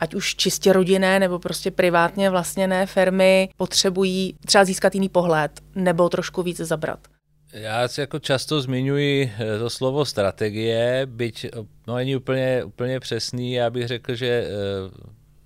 ať 0.00 0.14
už 0.14 0.34
čistě 0.34 0.72
rodinné 0.72 1.18
nebo 1.18 1.38
prostě 1.38 1.70
privátně 1.70 2.30
vlastněné 2.30 2.86
firmy 2.86 3.48
potřebují 3.56 4.34
třeba 4.46 4.64
získat 4.64 4.94
jiný 4.94 5.08
pohled 5.08 5.60
nebo 5.74 6.08
trošku 6.08 6.42
víc 6.42 6.56
zabrat? 6.56 6.98
Já 7.52 7.88
si 7.88 8.00
jako 8.00 8.18
často 8.18 8.60
zmiňuji 8.60 9.32
eh, 9.38 9.58
to 9.58 9.70
slovo 9.70 10.04
strategie, 10.04 11.02
byť 11.06 11.44
eh, 11.44 11.50
no, 11.86 11.96
není 11.96 12.16
úplně, 12.16 12.64
úplně 12.64 13.00
přesný. 13.00 13.52
Já 13.52 13.70
bych 13.70 13.88
řekl, 13.88 14.14
že 14.14 14.26
eh, 14.26 14.50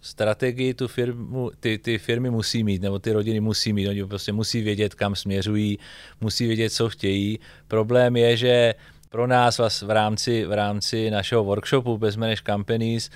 strategii 0.01 0.75
tu 0.75 0.89
firmu, 0.89 1.51
ty, 1.61 1.79
ty 1.79 1.99
firmy 1.99 2.31
musí 2.31 2.65
mít, 2.65 2.83
nebo 2.83 2.99
ty 2.99 3.13
rodiny 3.13 3.41
musí 3.41 3.73
mít. 3.73 3.89
Oni 3.89 4.05
prostě 4.05 4.33
musí 4.33 4.63
vědět, 4.63 4.95
kam 4.95 5.15
směřují, 5.17 5.79
musí 6.21 6.47
vědět, 6.47 6.71
co 6.71 6.89
chtějí. 6.89 7.39
Problém 7.69 8.17
je, 8.17 8.37
že 8.37 8.75
pro 9.09 9.27
nás 9.27 9.83
v 9.83 9.91
rámci, 9.91 10.45
v 10.45 10.53
rámci 10.53 11.11
našeho 11.11 11.45
workshopu 11.45 11.99
Best 11.99 12.17
Manage 12.17 12.43
Companies 12.47 13.11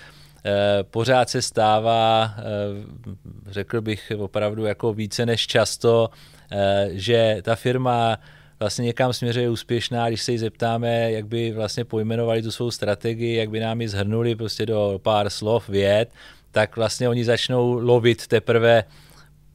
pořád 0.83 1.31
se 1.31 1.43
stává, 1.43 2.35
řekl 3.51 3.81
bych 3.81 4.13
opravdu 4.19 4.65
jako 4.65 4.93
více 4.93 5.27
než 5.27 5.47
často, 5.47 6.11
že 6.91 7.39
ta 7.43 7.57
firma 7.57 8.19
vlastně 8.61 8.85
někam 8.85 9.13
směřuje 9.13 9.51
úspěšná, 9.51 10.09
když 10.09 10.23
se 10.23 10.33
jí 10.33 10.39
zeptáme, 10.39 11.13
jak 11.13 11.27
by 11.27 11.53
vlastně 11.53 11.85
pojmenovali 11.85 12.43
tu 12.43 12.51
svou 12.51 12.71
strategii, 12.71 13.37
jak 13.37 13.51
by 13.51 13.61
nám 13.61 13.81
ji 13.81 13.89
zhrnuli 13.89 14.35
prostě 14.35 14.67
do 14.67 15.01
pár 15.03 15.31
slov, 15.31 15.69
věd, 15.69 16.11
tak 16.53 16.77
vlastně 16.77 17.09
oni 17.09 17.25
začnou 17.25 17.73
lovit 17.73 18.27
teprve 18.27 18.85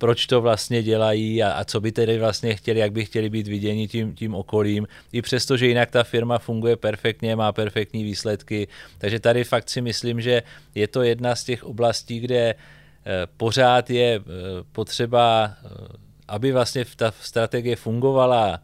proč 0.01 0.25
to 0.25 0.41
vlastně 0.41 0.83
dělají 0.83 1.43
a, 1.43 1.51
a 1.51 1.63
co 1.63 1.81
by 1.81 1.91
tedy 1.91 2.19
vlastně 2.19 2.55
chtěli, 2.55 2.79
jak 2.79 2.91
by 2.91 3.05
chtěli 3.05 3.29
být 3.29 3.47
viděni 3.47 3.87
tím, 3.87 4.15
tím 4.15 4.35
okolím, 4.35 4.87
i 5.11 5.21
přesto, 5.21 5.57
že 5.57 5.67
jinak 5.67 5.91
ta 5.91 6.03
firma 6.03 6.39
funguje 6.39 6.75
perfektně, 6.75 7.35
má 7.35 7.51
perfektní 7.51 8.03
výsledky. 8.03 8.67
Takže 8.97 9.19
tady 9.19 9.43
fakt 9.43 9.69
si 9.69 9.81
myslím, 9.81 10.21
že 10.21 10.43
je 10.75 10.87
to 10.87 11.01
jedna 11.03 11.35
z 11.35 11.43
těch 11.43 11.63
oblastí, 11.63 12.19
kde 12.19 12.39
eh, 12.49 12.55
pořád 13.37 13.89
je 13.89 14.15
eh, 14.15 14.21
potřeba, 14.71 15.53
eh, 15.53 15.69
aby 16.27 16.51
vlastně 16.51 16.85
ta 16.95 17.13
strategie 17.21 17.75
fungovala 17.75 18.59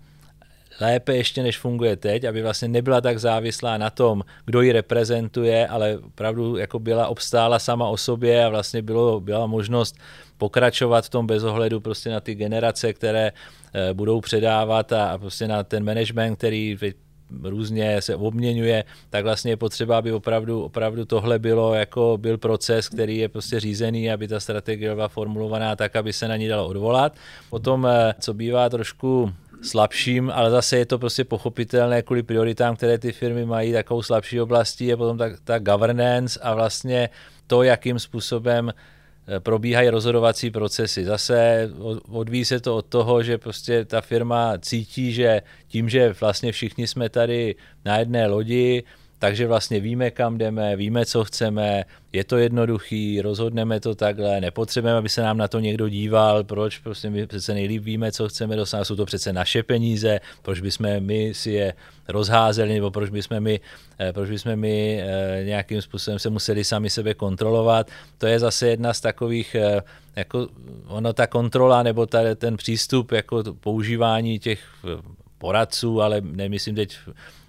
lépe 0.81 1.15
ještě, 1.15 1.43
než 1.43 1.57
funguje 1.57 1.95
teď, 1.95 2.23
aby 2.23 2.41
vlastně 2.41 2.67
nebyla 2.67 3.01
tak 3.01 3.19
závislá 3.19 3.77
na 3.77 3.89
tom, 3.89 4.23
kdo 4.45 4.61
ji 4.61 4.71
reprezentuje, 4.71 5.67
ale 5.67 5.97
opravdu 5.97 6.57
jako 6.57 6.79
byla 6.79 7.07
obstála 7.07 7.59
sama 7.59 7.87
o 7.87 7.97
sobě 7.97 8.45
a 8.45 8.49
vlastně 8.49 8.81
bylo, 8.81 9.19
byla 9.19 9.45
možnost 9.45 9.95
pokračovat 10.37 11.05
v 11.05 11.09
tom 11.09 11.27
bez 11.27 11.43
ohledu 11.43 11.79
prostě 11.79 12.09
na 12.09 12.19
ty 12.19 12.35
generace, 12.35 12.93
které 12.93 13.31
eh, 13.73 13.93
budou 13.93 14.21
předávat 14.21 14.91
a, 14.93 15.17
prostě 15.17 15.47
na 15.47 15.63
ten 15.63 15.85
management, 15.85 16.35
který 16.35 16.77
různě 17.43 18.01
se 18.01 18.15
obměňuje, 18.15 18.83
tak 19.09 19.23
vlastně 19.23 19.51
je 19.51 19.57
potřeba, 19.57 19.97
aby 19.97 20.11
opravdu, 20.11 20.63
opravdu 20.63 21.05
tohle 21.05 21.39
bylo 21.39 21.73
jako 21.73 22.17
byl 22.21 22.37
proces, 22.37 22.89
který 22.89 23.17
je 23.17 23.29
prostě 23.29 23.59
řízený, 23.59 24.11
aby 24.11 24.27
ta 24.27 24.39
strategie 24.39 24.95
byla 24.95 25.07
formulovaná 25.07 25.75
tak, 25.75 25.95
aby 25.95 26.13
se 26.13 26.27
na 26.27 26.35
ní 26.35 26.47
dalo 26.47 26.67
odvolat. 26.67 27.15
Potom, 27.49 27.87
eh, 27.87 28.13
co 28.19 28.33
bývá 28.33 28.69
trošku 28.69 29.33
slabším, 29.61 30.31
ale 30.35 30.51
zase 30.51 30.77
je 30.77 30.85
to 30.85 30.99
prostě 30.99 31.23
pochopitelné 31.23 32.01
kvůli 32.01 32.23
prioritám, 32.23 32.75
které 32.75 32.97
ty 32.97 33.11
firmy 33.11 33.45
mají, 33.45 33.73
takovou 33.73 34.01
slabší 34.01 34.41
oblastí 34.41 34.85
je 34.85 34.97
potom 34.97 35.17
ta, 35.17 35.25
ta 35.43 35.59
governance 35.59 36.39
a 36.39 36.55
vlastně 36.55 37.09
to, 37.47 37.63
jakým 37.63 37.99
způsobem 37.99 38.73
probíhají 39.39 39.89
rozhodovací 39.89 40.51
procesy. 40.51 41.05
Zase 41.05 41.69
odvíjí 42.09 42.45
se 42.45 42.59
to 42.59 42.75
od 42.75 42.85
toho, 42.85 43.23
že 43.23 43.37
prostě 43.37 43.85
ta 43.85 44.01
firma 44.01 44.57
cítí, 44.57 45.13
že 45.13 45.41
tím, 45.67 45.89
že 45.89 46.15
vlastně 46.21 46.51
všichni 46.51 46.87
jsme 46.87 47.09
tady 47.09 47.55
na 47.85 47.97
jedné 47.97 48.27
lodi, 48.27 48.83
takže 49.19 49.47
vlastně 49.47 49.79
víme, 49.79 50.11
kam 50.11 50.37
jdeme, 50.37 50.75
víme, 50.75 51.05
co 51.05 51.23
chceme, 51.23 51.83
je 52.13 52.23
to 52.23 52.37
jednoduchý, 52.37 53.21
rozhodneme 53.21 53.79
to 53.79 53.95
takhle, 53.95 54.41
nepotřebujeme, 54.41 54.99
aby 54.99 55.09
se 55.09 55.21
nám 55.21 55.37
na 55.37 55.47
to 55.47 55.59
někdo 55.59 55.89
díval, 55.89 56.43
proč, 56.43 56.77
prostě 56.77 57.09
my 57.09 57.27
přece 57.27 57.53
nejlíp 57.53 57.83
víme, 57.83 58.11
co 58.11 58.29
chceme 58.29 58.55
dosáhnout, 58.55 58.85
jsou 58.85 58.95
to 58.95 59.05
přece 59.05 59.33
naše 59.33 59.63
peníze, 59.63 60.19
proč 60.41 60.61
bychom 60.61 60.99
my 60.99 61.33
si 61.33 61.51
je 61.51 61.73
rozházeli, 62.07 62.73
nebo 62.73 62.91
proč 62.91 63.09
bychom 63.09 63.39
my, 63.39 63.59
eh, 63.99 64.13
proč 64.13 64.29
bychom 64.29 64.55
my 64.55 65.01
eh, 65.01 65.43
nějakým 65.43 65.81
způsobem 65.81 66.19
se 66.19 66.29
museli 66.29 66.63
sami 66.63 66.89
sebe 66.89 67.13
kontrolovat. 67.13 67.91
To 68.17 68.27
je 68.27 68.39
zase 68.39 68.67
jedna 68.67 68.93
z 68.93 69.01
takových, 69.01 69.55
eh, 69.55 69.81
jako 70.15 70.47
ono 70.87 71.13
ta 71.13 71.27
kontrola, 71.27 71.83
nebo 71.83 72.05
ta, 72.05 72.35
ten 72.35 72.57
přístup, 72.57 73.11
jako 73.11 73.43
používání 73.59 74.39
těch 74.39 74.59
poradců, 75.37 76.01
ale 76.01 76.21
nemyslím 76.21 76.75
teď 76.75 76.97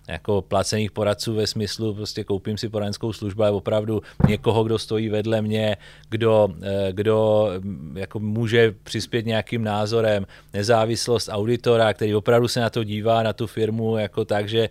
jako 0.09 0.43
placených 0.43 0.91
poradců 0.91 1.35
ve 1.35 1.47
smyslu, 1.47 1.95
prostě 1.95 2.25
koupím 2.25 2.59
si 2.59 2.69
poradenskou 2.69 3.13
službu, 3.13 3.43
ale 3.43 3.53
opravdu 3.53 4.03
někoho, 4.29 4.65
kdo 4.65 4.79
stojí 4.79 5.09
vedle 5.09 5.43
mě, 5.43 5.77
kdo, 6.09 6.49
eh, 6.63 6.93
kdo 6.93 7.49
mm, 7.59 7.97
jako 7.97 8.19
může 8.19 8.75
přispět 8.83 9.27
nějakým 9.27 9.65
názorem, 9.65 10.27
nezávislost 10.55 11.29
auditora, 11.33 11.95
který 11.95 12.15
opravdu 12.15 12.49
se 12.49 12.61
na 12.61 12.71
to 12.71 12.85
dívá, 12.85 13.23
na 13.23 13.33
tu 13.33 13.47
firmu, 13.47 13.97
jako 13.97 14.25
tak, 14.25 14.49
že 14.49 14.69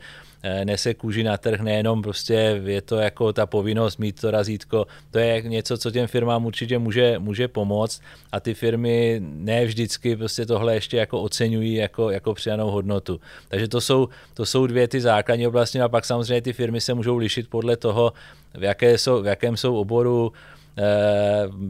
nese 0.63 0.94
kůži 0.94 1.24
na 1.24 1.38
trh, 1.38 1.60
nejenom 1.60 2.01
prostě 2.01 2.62
je 2.65 2.82
to 2.82 2.96
jako 2.96 3.34
ta 3.34 3.46
povinnost 3.46 3.98
mít 3.98 4.22
to 4.22 4.32
razítko, 4.32 4.88
to 5.12 5.20
je 5.20 5.41
něco, 5.41 5.77
co 5.77 5.91
těm 5.91 6.08
firmám 6.08 6.46
určitě 6.46 6.79
může, 6.79 7.20
může 7.20 7.48
pomoct. 7.48 8.01
A 8.32 8.39
ty 8.39 8.53
firmy 8.53 9.22
ne 9.22 9.65
vždycky 9.65 10.15
prostě 10.15 10.46
tohle 10.46 10.74
ještě 10.74 10.98
jako 10.98 11.22
oceňují 11.22 11.74
jako, 11.74 12.10
jako 12.10 12.34
přijanou 12.34 12.72
hodnotu. 12.72 13.20
Takže 13.48 13.67
to 13.67 13.82
jsou, 13.82 14.10
to 14.34 14.46
jsou 14.46 14.67
dvě 14.67 14.88
ty 14.88 15.01
základní 15.01 15.48
oblasti. 15.48 15.82
A 15.82 15.89
pak 15.89 16.06
samozřejmě 16.06 16.41
ty 16.41 16.53
firmy 16.53 16.82
se 16.82 16.94
můžou 16.94 17.17
lišit 17.17 17.50
podle 17.50 17.77
toho, 17.77 18.13
v, 18.53 18.63
jaké 18.63 18.98
jsou, 18.98 19.22
v 19.22 19.25
jakém 19.25 19.58
jsou 19.58 19.75
oboru, 19.75 20.34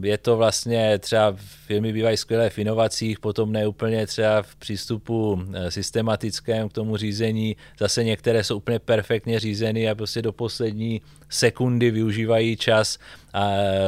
je 0.02 0.18
to 0.18 0.36
vlastně 0.36 0.98
třeba 0.98 1.34
firmy 1.38 1.92
bývají 1.92 2.16
skvělé 2.16 2.50
v 2.50 2.58
inovacích, 2.58 3.20
potom 3.20 3.52
ne 3.52 3.66
úplně 3.66 4.06
třeba 4.06 4.42
v 4.42 4.56
přístupu 4.56 5.42
systematickém 5.68 6.68
k 6.68 6.72
tomu 6.72 6.96
řízení, 6.96 7.56
zase 7.80 8.04
některé 8.04 8.44
jsou 8.44 8.56
úplně 8.56 8.78
perfektně 8.78 9.40
řízeny 9.40 9.90
a 9.90 9.94
prostě 9.94 10.22
do 10.22 10.32
poslední 10.32 11.02
sekundy 11.28 11.90
využívají 11.90 12.56
čas 12.56 12.98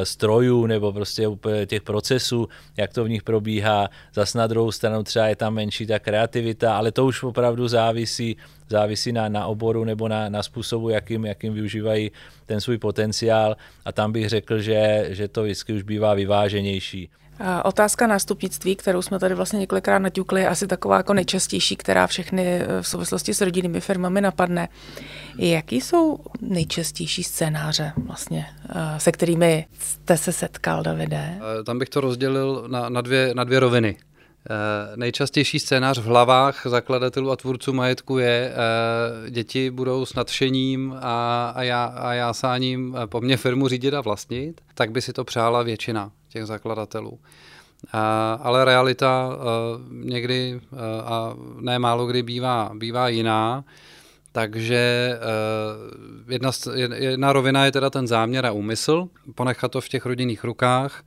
strojů 0.02 0.66
nebo 0.66 0.92
prostě 0.92 1.26
těch 1.66 1.82
procesů, 1.82 2.48
jak 2.76 2.92
to 2.92 3.04
v 3.04 3.08
nich 3.08 3.22
probíhá. 3.22 3.90
Zas 4.14 4.34
na 4.34 4.46
druhou 4.46 4.72
stranu 4.72 5.02
třeba 5.02 5.26
je 5.26 5.36
tam 5.36 5.54
menší 5.54 5.86
ta 5.86 5.98
kreativita, 5.98 6.76
ale 6.76 6.92
to 6.92 7.06
už 7.06 7.22
opravdu 7.22 7.68
závisí, 7.68 8.36
závisí 8.68 9.12
na, 9.12 9.28
na 9.28 9.46
oboru 9.46 9.84
nebo 9.84 10.08
na, 10.08 10.28
na 10.28 10.42
způsobu, 10.42 10.88
jakým, 10.88 11.24
jakým 11.24 11.54
využívají 11.54 12.10
ten 12.46 12.60
svůj 12.60 12.78
potenciál 12.78 13.56
a 13.84 13.92
tam 13.92 14.12
bych 14.12 14.28
řekl, 14.28 14.58
že, 14.58 15.06
že 15.10 15.28
to 15.28 15.42
vždycky 15.42 15.72
už 15.72 15.82
bývá 15.82 16.14
vyváženější. 16.14 17.08
Otázka 17.64 18.06
nástupnictví, 18.06 18.76
kterou 18.76 19.02
jsme 19.02 19.18
tady 19.18 19.34
vlastně 19.34 19.58
několikrát 19.58 19.98
naťukli, 19.98 20.40
je 20.40 20.48
asi 20.48 20.66
taková 20.66 20.96
jako 20.96 21.14
nejčastější, 21.14 21.76
která 21.76 22.06
všechny 22.06 22.46
eh, 22.46 22.82
v 22.82 22.88
souvislosti 22.88 23.34
s 23.34 23.40
rodinnými 23.40 23.80
firmami 23.80 24.20
napadne. 24.20 24.68
Jaký 25.38 25.80
jsou 25.80 26.18
nejčastější 26.40 27.22
scénáře 27.22 27.92
vlastně, 28.06 28.46
eh, 28.68 29.00
se 29.00 29.12
kterými 29.12 29.66
jste 29.78 30.16
se 30.16 30.32
setkal, 30.32 30.82
Davide? 30.82 31.34
Eh, 31.60 31.64
tam 31.64 31.78
bych 31.78 31.88
to 31.88 32.00
rozdělil 32.00 32.64
na, 32.68 32.88
na, 32.88 33.00
dvě, 33.00 33.32
na 33.34 33.44
dvě 33.44 33.60
roviny. 33.60 33.96
Nejčastější 34.96 35.58
scénář 35.58 35.98
v 35.98 36.04
hlavách 36.04 36.66
zakladatelů 36.66 37.30
a 37.30 37.36
tvůrců 37.36 37.72
majetku 37.72 38.18
je, 38.18 38.54
děti 39.30 39.70
budou 39.70 40.06
s 40.06 40.14
nadšením 40.14 40.94
a, 41.00 41.48
a, 41.56 41.62
já, 41.62 41.84
a 41.84 42.12
jásáním 42.12 42.96
po 43.06 43.20
mně 43.20 43.36
firmu 43.36 43.68
řídit 43.68 43.94
a 43.94 44.00
vlastnit, 44.00 44.60
tak 44.74 44.90
by 44.90 45.02
si 45.02 45.12
to 45.12 45.24
přála 45.24 45.62
většina 45.62 46.10
těch 46.28 46.46
zakladatelů. 46.46 47.18
A, 47.92 48.32
ale 48.42 48.64
realita 48.64 49.38
někdy 49.90 50.60
a 51.04 51.34
ne 51.60 51.78
málo 51.78 52.06
kdy 52.06 52.22
bývá, 52.22 52.70
bývá 52.74 53.08
jiná. 53.08 53.64
Takže 54.32 55.18
jedna, 56.28 56.50
jedna 56.94 57.32
rovina 57.32 57.64
je 57.64 57.72
teda 57.72 57.90
ten 57.90 58.06
záměr 58.06 58.46
a 58.46 58.52
úmysl, 58.52 59.08
ponechat 59.34 59.72
to 59.72 59.80
v 59.80 59.88
těch 59.88 60.06
rodinných 60.06 60.44
rukách, 60.44 61.02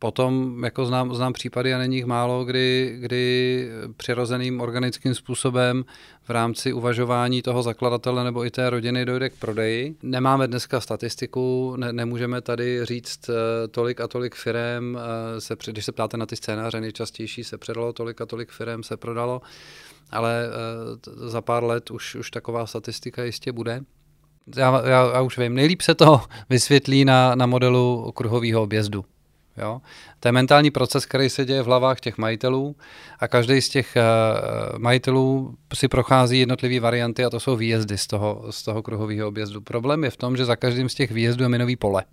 Potom 0.00 0.64
jako 0.64 0.86
znám, 0.86 1.14
znám 1.14 1.32
případy 1.32 1.74
a 1.74 1.78
není 1.78 1.96
jich 1.96 2.04
málo, 2.04 2.44
kdy, 2.44 2.96
kdy 3.00 3.68
přirozeným 3.96 4.60
organickým 4.60 5.14
způsobem 5.14 5.84
v 6.22 6.30
rámci 6.30 6.72
uvažování 6.72 7.42
toho 7.42 7.62
zakladatele 7.62 8.24
nebo 8.24 8.44
i 8.44 8.50
té 8.50 8.70
rodiny 8.70 9.04
dojde 9.04 9.30
k 9.30 9.36
prodeji. 9.36 9.96
Nemáme 10.02 10.48
dneska 10.48 10.80
statistiku, 10.80 11.74
ne, 11.76 11.92
nemůžeme 11.92 12.40
tady 12.40 12.84
říct 12.84 13.28
eh, 13.28 13.68
tolik 13.68 14.00
a 14.00 14.08
tolik 14.08 14.34
firem, 14.34 14.98
eh, 15.00 15.40
se, 15.40 15.56
když 15.70 15.84
se 15.84 15.92
ptáte 15.92 16.16
na 16.16 16.26
ty 16.26 16.36
scénáře, 16.36 16.80
nejčastější 16.80 17.44
se 17.44 17.58
předalo, 17.58 17.92
tolik 17.92 18.20
a 18.20 18.26
tolik 18.26 18.50
firem 18.50 18.82
se 18.82 18.96
prodalo, 18.96 19.40
ale 20.10 20.46
eh, 20.46 21.28
za 21.28 21.40
pár 21.40 21.64
let 21.64 21.90
už, 21.90 22.14
už 22.14 22.30
taková 22.30 22.66
statistika 22.66 23.24
jistě 23.24 23.52
bude. 23.52 23.80
Já, 24.56 24.82
já, 24.86 25.10
já 25.14 25.20
už 25.20 25.38
vím, 25.38 25.54
nejlíp 25.54 25.82
se 25.82 25.94
to 25.94 26.20
vysvětlí 26.50 27.04
na, 27.04 27.34
na 27.34 27.46
modelu 27.46 28.12
kruhového 28.12 28.62
objezdu. 28.62 29.04
Jo? 29.58 29.80
To 30.20 30.28
je 30.28 30.32
mentální 30.32 30.70
proces, 30.70 31.06
který 31.06 31.30
se 31.30 31.44
děje 31.44 31.62
v 31.62 31.66
hlavách 31.66 32.00
těch 32.00 32.18
majitelů 32.18 32.76
a 33.20 33.28
každý 33.28 33.60
z 33.60 33.68
těch 33.68 33.96
uh, 33.96 34.78
majitelů 34.78 35.54
si 35.74 35.88
prochází 35.88 36.40
jednotlivé 36.40 36.80
varianty 36.80 37.24
a 37.24 37.30
to 37.30 37.40
jsou 37.40 37.56
výjezdy 37.56 37.98
z 37.98 38.06
toho, 38.06 38.44
z 38.50 38.62
toho 38.62 38.82
kruhového 38.82 39.28
objezdu. 39.28 39.60
Problém 39.60 40.04
je 40.04 40.10
v 40.10 40.16
tom, 40.16 40.36
že 40.36 40.44
za 40.44 40.56
každým 40.56 40.88
z 40.88 40.94
těch 40.94 41.10
výjezdů 41.10 41.42
je 41.42 41.48
minový 41.48 41.76
pole. 41.76 42.04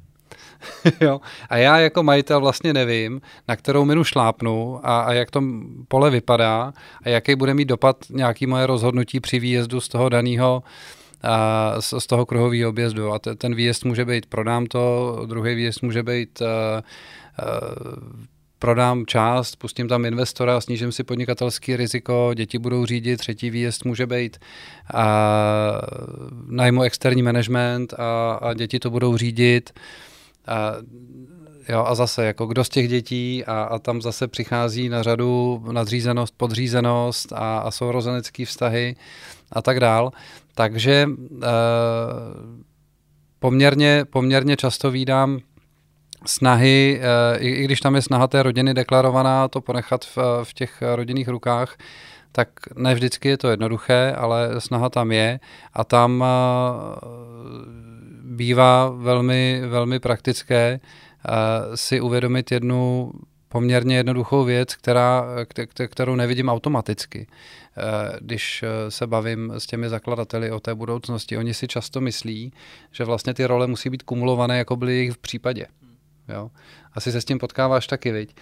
jo? 1.02 1.22
A 1.50 1.58
já 1.58 1.80
jako 1.80 2.04
majitel 2.04 2.42
vlastně 2.42 2.74
nevím, 2.74 3.22
na 3.48 3.56
kterou 3.56 3.86
minu 3.86 4.04
šlápnu 4.04 4.80
a, 4.84 5.02
a 5.02 5.14
jak 5.14 5.32
to 5.32 5.44
pole 5.88 6.10
vypadá 6.10 6.74
a 7.04 7.10
jaký 7.10 7.36
bude 7.36 7.54
mít 7.54 7.66
dopad 7.66 7.98
nějaký 8.10 8.48
moje 8.48 8.68
rozhodnutí 8.68 9.20
při 9.20 9.40
výjezdu 9.40 9.82
z 9.82 9.88
toho 9.88 10.10
daného 10.10 10.64
z, 11.80 11.94
z 12.00 12.08
toho 12.08 12.26
kruhového 12.26 12.70
objezdu. 12.70 13.12
A 13.12 13.20
te, 13.20 13.36
ten 13.36 13.56
výjezd 13.56 13.86
může 13.86 14.06
být 14.06 14.26
prodám 14.26 14.66
to, 14.66 15.22
druhý 15.26 15.56
výjezd 15.56 15.82
může 15.82 16.04
být 16.04 16.42
uh, 16.42 16.48
uh, 16.48 18.26
prodám 18.60 19.06
část, 19.06 19.56
pustím 19.56 19.88
tam 19.88 20.06
investora, 20.06 20.62
snížím 20.62 20.92
si 20.92 21.04
podnikatelský 21.04 21.76
riziko, 21.76 22.32
děti 22.34 22.58
budou 22.58 22.86
řídit, 22.86 23.18
třetí 23.18 23.50
výjezd 23.50 23.86
může 23.86 24.08
být 24.08 24.38
a 24.94 25.06
najmu 26.48 26.82
externí 26.82 27.22
management 27.22 27.94
a, 27.94 28.34
a 28.34 28.54
děti 28.54 28.80
to 28.80 28.90
budou 28.90 29.18
řídit. 29.18 29.70
A, 30.48 30.74
jo, 31.70 31.84
a 31.88 31.96
zase, 31.96 32.26
jako 32.26 32.46
kdo 32.46 32.64
z 32.64 32.70
těch 32.70 32.88
dětí 32.88 33.46
a, 33.46 33.64
a 33.64 33.80
tam 33.80 34.02
zase 34.02 34.28
přichází 34.28 34.90
na 34.90 35.04
řadu 35.04 35.64
nadřízenost, 35.72 36.34
podřízenost 36.38 37.34
a, 37.34 37.58
a 37.58 37.72
sourozenecké 37.72 38.46
vztahy 38.46 38.96
a 39.52 39.62
tak 39.62 39.80
dál. 39.80 40.12
Takže 40.56 41.10
e, 41.44 41.48
poměrně, 43.40 44.06
poměrně 44.10 44.56
často 44.56 44.92
výdám 44.92 45.40
snahy, 46.26 47.02
e, 47.02 47.38
i, 47.38 47.50
i 47.50 47.64
když 47.64 47.80
tam 47.80 47.96
je 47.96 48.02
snaha 48.02 48.28
té 48.28 48.44
rodiny 48.44 48.74
deklarovaná, 48.74 49.48
to 49.48 49.62
ponechat 49.62 50.06
v, 50.06 50.18
v 50.44 50.54
těch 50.54 50.84
rodinných 50.96 51.28
rukách, 51.28 51.78
tak 52.32 52.50
ne 52.76 52.94
vždycky 52.94 53.30
je 53.30 53.38
to 53.38 53.48
jednoduché, 53.50 54.14
ale 54.18 54.62
snaha 54.62 54.90
tam 54.90 55.12
je. 55.12 55.40
A 55.74 55.84
tam 55.84 56.24
e, 56.24 56.28
bývá 58.24 58.90
velmi, 58.90 59.62
velmi 59.68 60.00
praktické 60.00 60.80
si 61.76 62.02
uvědomit 62.02 62.52
jednu 62.52 63.12
poměrně 63.56 63.98
jednoduchou 63.98 64.44
věc, 64.44 64.76
která, 64.76 65.26
kterou 65.88 66.16
nevidím 66.16 66.50
automaticky. 66.50 67.28
Eh, 67.28 68.18
když 68.22 68.64
eh, 68.64 68.92
se 68.92 69.08
bavím 69.08 69.54
s 69.58 69.66
těmi 69.66 69.90
zakladateli 69.90 70.52
o 70.52 70.60
té 70.60 70.76
budoucnosti, 70.76 71.38
oni 71.38 71.54
si 71.54 71.68
často 71.68 72.02
myslí, 72.02 72.54
že 72.92 73.04
vlastně 73.04 73.34
ty 73.34 73.46
role 73.46 73.68
musí 73.68 73.90
být 73.90 74.04
kumulované, 74.04 74.58
jako 74.58 74.76
byly 74.76 74.96
jejich 74.96 75.12
v 75.12 75.18
případě. 75.18 75.66
Jo? 76.30 76.52
Asi 76.94 77.12
se 77.12 77.22
s 77.22 77.26
tím 77.26 77.40
potkáváš 77.40 77.88
taky, 77.88 78.12
viď? 78.12 78.36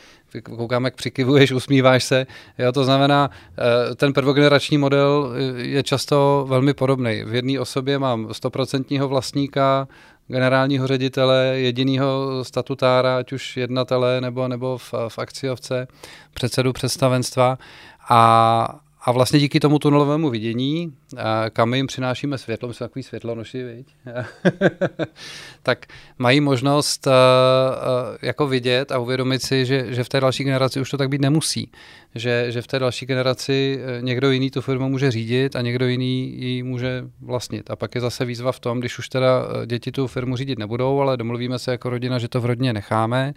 Koukám, 0.43 0.86
jak 0.86 0.95
přikivuješ, 0.95 1.52
usmíváš 1.52 2.04
se. 2.04 2.28
Jo? 2.58 2.71
To 2.71 2.84
znamená, 2.84 3.30
eh, 3.32 3.95
ten 3.95 4.13
prvogenerační 4.13 4.78
model 4.78 5.34
je 5.58 5.84
často 5.84 6.45
velmi 6.49 6.73
podobný. 6.73 7.23
V 7.26 7.36
jedné 7.36 7.60
osobě 7.60 7.99
mám 7.99 8.34
stoprocentního 8.34 9.08
vlastníka, 9.08 9.88
generálního 10.34 10.88
ředitele, 10.88 11.46
jediného 11.56 12.43
statutára, 12.43 13.17
ať 13.17 13.34
už 13.34 13.58
jednatele 13.58 14.22
nebo, 14.22 14.48
nebo 14.48 14.78
v, 14.78 14.93
v 15.08 15.19
akciovce, 15.19 15.88
předsedu 16.34 16.74
představenstva. 16.74 17.58
A, 18.10 18.80
a 19.06 19.12
vlastně 19.12 19.39
díky 19.39 19.60
tomu 19.60 19.80
tunelovému 19.80 20.30
vidění, 20.30 20.94
kam 21.54 21.74
jim 21.74 21.88
přinášíme 21.88 22.38
světlo, 22.38 22.68
my 22.68 22.74
jsme 22.74 22.88
takový 22.88 23.04
světlonoši, 23.04 23.63
viď? 23.63 23.88
tak 25.63 25.86
mají 26.18 26.42
možnost 26.42 27.08
jako 28.22 28.48
vidět 28.48 28.92
a 28.92 28.98
uvědomit 28.98 29.42
si, 29.42 29.66
že, 29.66 29.94
že 29.94 30.04
v 30.04 30.10
té 30.10 30.20
další 30.20 30.44
generaci 30.44 30.82
už 30.82 30.89
to 30.89 30.98
tak 30.98 31.10
být 31.10 31.22
nemusí. 31.22 31.72
Že, 32.16 32.52
že 32.52 32.62
v 32.62 32.68
té 32.68 32.80
další 32.80 33.06
generaci 33.06 33.80
e, 33.82 34.02
někdo 34.02 34.32
jiný 34.32 34.52
tu 34.52 34.62
firmu 34.62 34.89
může 34.89 35.12
řídit 35.12 35.56
a 35.56 35.62
někdo 35.62 35.88
jiný 35.88 36.42
ji 36.42 36.63
může 36.63 37.04
vlastnit. 37.22 37.72
A 37.72 37.76
pak 37.76 37.96
je 37.96 38.02
zase 38.02 38.26
výzva 38.26 38.52
v 38.52 38.60
tom, 38.60 38.80
když 38.80 39.00
už 39.00 39.10
teda 39.10 39.46
děti 39.66 39.92
tu 39.92 40.08
firmu 40.08 40.36
řídit 40.36 40.60
nebudou, 40.60 41.02
ale 41.02 41.18
domluvíme 41.18 41.60
se 41.60 41.72
jako 41.72 41.89
rodina, 41.89 42.20
že 42.20 42.28
to 42.28 42.42
v 42.42 42.46
rodině 42.46 42.74
necháme, 42.74 43.34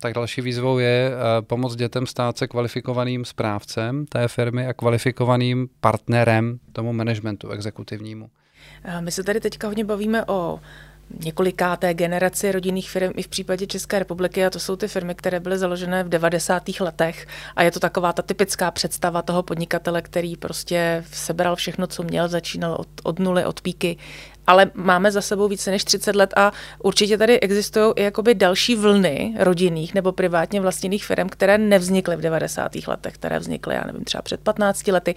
tak 0.00 0.14
další 0.14 0.40
výzvou 0.40 0.78
je 0.78 1.12
pomoct 1.40 1.76
dětem 1.76 2.06
stát 2.06 2.38
se 2.38 2.48
kvalifikovaným 2.48 3.24
správcem 3.24 4.06
té 4.06 4.28
firmy 4.28 4.66
a 4.66 4.72
kvalifikovaným 4.72 5.01
partnerem 5.80 6.58
tomu 6.72 6.92
managementu 6.92 7.50
exekutivnímu. 7.50 8.30
My 9.00 9.12
se 9.12 9.22
tady 9.22 9.40
teďka 9.40 9.66
hodně 9.66 9.84
bavíme 9.84 10.24
o 10.24 10.60
několikáté 11.24 11.94
generaci 11.94 12.52
rodinných 12.52 12.90
firm 12.90 13.12
i 13.16 13.22
v 13.22 13.28
případě 13.28 13.66
České 13.66 13.98
republiky 13.98 14.46
a 14.46 14.50
to 14.50 14.60
jsou 14.60 14.76
ty 14.76 14.88
firmy, 14.88 15.14
které 15.14 15.40
byly 15.40 15.58
založené 15.58 16.04
v 16.04 16.08
90. 16.08 16.62
letech 16.80 17.26
a 17.56 17.62
je 17.62 17.70
to 17.70 17.80
taková 17.80 18.12
ta 18.12 18.22
typická 18.22 18.70
představa 18.70 19.22
toho 19.22 19.42
podnikatele, 19.42 20.02
který 20.02 20.36
prostě 20.36 21.04
sebral 21.12 21.56
všechno, 21.56 21.86
co 21.86 22.02
měl, 22.02 22.28
začínal 22.28 22.76
od, 22.78 22.88
od 23.02 23.18
nuly, 23.18 23.44
od 23.44 23.60
píky 23.60 23.96
ale 24.46 24.70
máme 24.74 25.12
za 25.12 25.20
sebou 25.20 25.48
více 25.48 25.70
než 25.70 25.84
30 25.84 26.16
let 26.16 26.34
a 26.36 26.52
určitě 26.82 27.18
tady 27.18 27.40
existují 27.40 27.92
i 27.96 28.02
jakoby 28.02 28.34
další 28.34 28.76
vlny 28.76 29.34
rodinných 29.38 29.94
nebo 29.94 30.12
privátně 30.12 30.60
vlastněných 30.60 31.04
firm, 31.04 31.28
které 31.28 31.58
nevznikly 31.58 32.16
v 32.16 32.20
90. 32.20 32.72
letech, 32.86 33.14
které 33.14 33.38
vznikly, 33.38 33.74
já 33.74 33.84
nevím, 33.86 34.04
třeba 34.04 34.22
před 34.22 34.40
15 34.40 34.86
lety, 34.86 35.14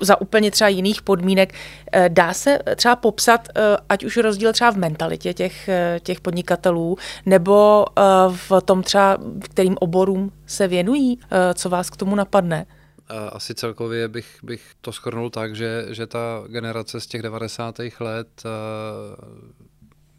za 0.00 0.20
úplně 0.20 0.50
třeba 0.50 0.68
jiných 0.68 1.02
podmínek. 1.02 1.54
Eh, 1.92 2.08
dá 2.08 2.32
se 2.32 2.58
třeba 2.76 2.96
popsat, 2.96 3.48
eh, 3.48 3.76
ať 3.88 4.04
už 4.04 4.16
rozdíl 4.16 4.52
třeba 4.52 4.70
v 4.70 4.76
mentalitě 4.76 5.34
těch, 5.34 5.68
eh, 5.68 6.00
těch 6.02 6.20
podnikatelů, 6.20 6.96
nebo 7.26 7.86
v 8.28 8.60
tom 8.64 8.82
třeba, 8.82 9.18
kterým 9.40 9.76
oborům 9.80 10.32
se 10.46 10.68
věnují, 10.68 11.18
co 11.54 11.68
vás 11.68 11.90
k 11.90 11.96
tomu 11.96 12.14
napadne? 12.14 12.66
Asi 13.08 13.54
celkově 13.54 14.08
bych, 14.08 14.38
bych 14.42 14.74
to 14.80 14.92
skrnul 14.92 15.30
tak, 15.30 15.56
že, 15.56 15.86
že 15.90 16.06
ta 16.06 16.44
generace 16.46 17.00
z 17.00 17.06
těch 17.06 17.22
90. 17.22 17.78
let 18.00 18.42
eh, 18.44 18.48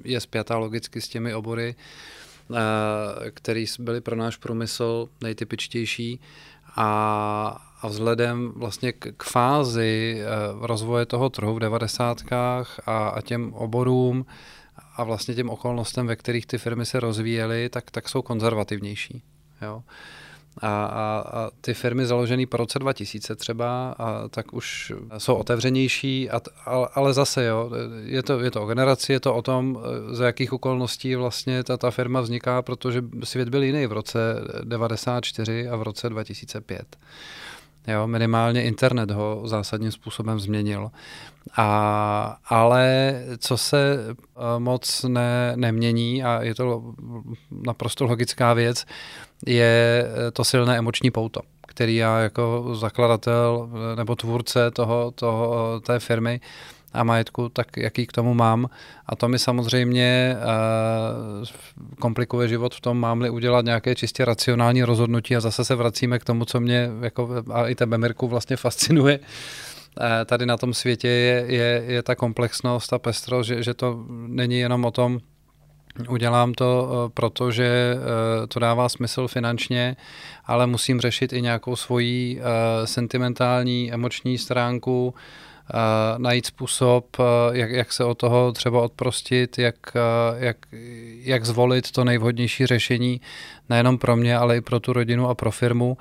je 0.03 0.19
spjatá 0.19 0.57
logicky 0.57 1.01
s 1.01 1.07
těmi 1.07 1.33
obory 1.33 1.75
které 3.33 3.65
byly 3.79 4.01
pro 4.01 4.15
náš 4.15 4.37
průmysl 4.37 5.09
nejtypičtější 5.21 6.19
a, 6.75 7.69
a 7.81 7.87
vzhledem 7.87 8.51
vlastně 8.55 8.91
k, 8.93 9.07
k 9.17 9.23
fázi 9.23 10.21
rozvoje 10.61 11.05
toho 11.05 11.29
trhu 11.29 11.55
v 11.55 11.59
devadesátkách 11.59 12.79
a, 12.85 13.07
a 13.07 13.21
těm 13.21 13.53
oborům 13.53 14.25
a 14.95 15.03
vlastně 15.03 15.35
těm 15.35 15.49
okolnostem, 15.49 16.07
ve 16.07 16.15
kterých 16.15 16.45
ty 16.45 16.57
firmy 16.57 16.85
se 16.85 16.99
rozvíjely, 16.99 17.69
tak, 17.69 17.91
tak 17.91 18.09
jsou 18.09 18.21
konzervativnější. 18.21 19.23
Jo. 19.61 19.83
A, 20.61 20.85
a, 20.85 21.23
a 21.33 21.49
ty 21.61 21.73
firmy 21.73 22.05
založené 22.05 22.45
po 22.45 22.57
roce 22.57 22.79
2000 22.79 23.35
třeba, 23.35 23.95
a, 23.97 24.27
tak 24.27 24.53
už 24.53 24.93
jsou 25.17 25.35
otevřenější, 25.35 26.29
a, 26.29 26.41
a, 26.65 26.71
ale 26.93 27.13
zase 27.13 27.45
jo, 27.45 27.71
je 28.03 28.23
to, 28.23 28.39
je 28.39 28.51
to 28.51 28.63
o 28.63 28.65
generaci, 28.65 29.13
je 29.13 29.19
to 29.19 29.35
o 29.35 29.41
tom, 29.41 29.79
za 30.11 30.25
jakých 30.25 30.53
okolností 30.53 31.15
vlastně 31.15 31.63
ta, 31.63 31.77
ta 31.77 31.91
firma 31.91 32.21
vzniká, 32.21 32.61
protože 32.61 33.03
svět 33.23 33.49
byl 33.49 33.63
jiný 33.63 33.87
v 33.87 33.91
roce 33.91 34.19
94 34.63 35.67
a 35.69 35.75
v 35.75 35.81
roce 35.81 36.09
2005. 36.09 36.97
Jo, 37.87 38.07
minimálně 38.07 38.63
internet 38.63 39.11
ho 39.11 39.41
zásadním 39.45 39.91
způsobem 39.91 40.39
změnil. 40.39 40.91
A, 41.57 42.37
ale 42.45 43.13
co 43.37 43.57
se 43.57 43.97
eh, 44.09 44.59
moc 44.59 45.03
ne, 45.07 45.53
nemění, 45.55 46.23
a 46.23 46.43
je 46.43 46.55
to 46.55 46.93
naprosto 47.51 48.05
logická 48.05 48.53
věc, 48.53 48.85
je 49.45 50.05
eh, 50.27 50.31
to 50.31 50.43
silné 50.43 50.77
emoční 50.77 51.11
pouto, 51.11 51.41
který 51.67 51.95
já 51.95 52.19
jako 52.19 52.75
zakladatel 52.75 53.69
eh, 53.69 53.95
nebo 53.95 54.15
tvůrce 54.15 54.71
toho, 54.71 55.11
toho, 55.11 55.79
té 55.79 55.99
firmy 55.99 56.41
a 56.93 57.03
majetku, 57.03 57.49
tak 57.49 57.77
jaký 57.77 58.07
k 58.07 58.11
tomu 58.11 58.33
mám. 58.33 58.69
A 59.05 59.15
to 59.15 59.27
mi 59.27 59.39
samozřejmě 59.39 60.35
uh, 60.37 61.95
komplikuje 61.99 62.47
život 62.47 62.75
v 62.75 62.81
tom, 62.81 62.99
mám-li 62.99 63.29
udělat 63.29 63.65
nějaké 63.65 63.95
čistě 63.95 64.25
racionální 64.25 64.83
rozhodnutí 64.83 65.35
a 65.35 65.39
zase 65.39 65.65
se 65.65 65.75
vracíme 65.75 66.19
k 66.19 66.23
tomu, 66.23 66.45
co 66.45 66.59
mě 66.59 66.89
jako, 67.01 67.43
a 67.53 67.67
i 67.67 67.75
tebe, 67.75 67.97
Mirku, 67.97 68.27
vlastně 68.27 68.55
fascinuje 68.57 69.19
tady 70.25 70.45
na 70.45 70.57
tom 70.57 70.73
světě 70.73 71.07
je, 71.07 71.45
je, 71.47 71.83
je 71.87 72.03
ta 72.03 72.15
komplexnost 72.15 72.93
a 72.93 72.99
pestrost, 72.99 73.47
že, 73.47 73.63
že 73.63 73.73
to 73.73 74.05
není 74.09 74.59
jenom 74.59 74.85
o 74.85 74.91
tom, 74.91 75.19
Udělám 76.09 76.53
to, 76.53 76.89
eh, 76.91 77.11
protože 77.13 77.95
eh, 77.95 78.47
to 78.47 78.59
dává 78.59 78.89
smysl 78.89 79.27
finančně, 79.27 79.95
ale 80.45 80.67
musím 80.67 81.01
řešit 81.01 81.33
i 81.33 81.41
nějakou 81.41 81.75
svoji 81.75 82.39
eh, 82.39 82.87
sentimentální, 82.87 83.93
emoční 83.93 84.37
stránku, 84.37 85.13
najít 86.17 86.45
způsob, 86.45 87.17
jak, 87.51 87.71
jak 87.71 87.93
se 87.93 88.03
od 88.03 88.17
toho 88.17 88.51
třeba 88.51 88.81
odprostit, 88.81 89.57
jak, 89.57 89.75
jak, 90.37 90.57
jak 91.19 91.45
zvolit 91.45 91.91
to 91.91 92.03
nejvhodnější 92.03 92.65
řešení 92.65 93.21
nejenom 93.69 93.97
pro 93.97 94.15
mě, 94.15 94.37
ale 94.37 94.57
i 94.57 94.61
pro 94.61 94.79
tu 94.79 94.93
rodinu 94.93 95.29
a 95.29 95.35
pro 95.35 95.51
firmu 95.51 95.97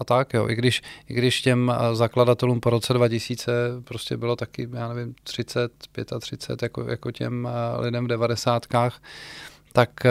a 0.00 0.04
tak, 0.04 0.34
jo. 0.34 0.48
I 0.48 0.54
když, 0.54 0.82
I 1.08 1.14
když 1.14 1.42
těm 1.42 1.72
eh, 1.74 1.94
zakladatelům 1.94 2.60
po 2.60 2.70
roce 2.70 2.92
2000 2.92 3.52
prostě 3.84 4.16
bylo 4.16 4.36
taky, 4.36 4.68
já 4.72 4.88
nevím, 4.88 5.14
30, 5.22 5.72
35, 6.20 6.62
jako, 6.62 6.82
jako 6.90 7.10
těm 7.10 7.48
eh, 7.48 7.80
lidem 7.80 8.04
v 8.04 8.08
devadesátkách, 8.08 9.02
tak 9.72 10.06
eh, 10.06 10.10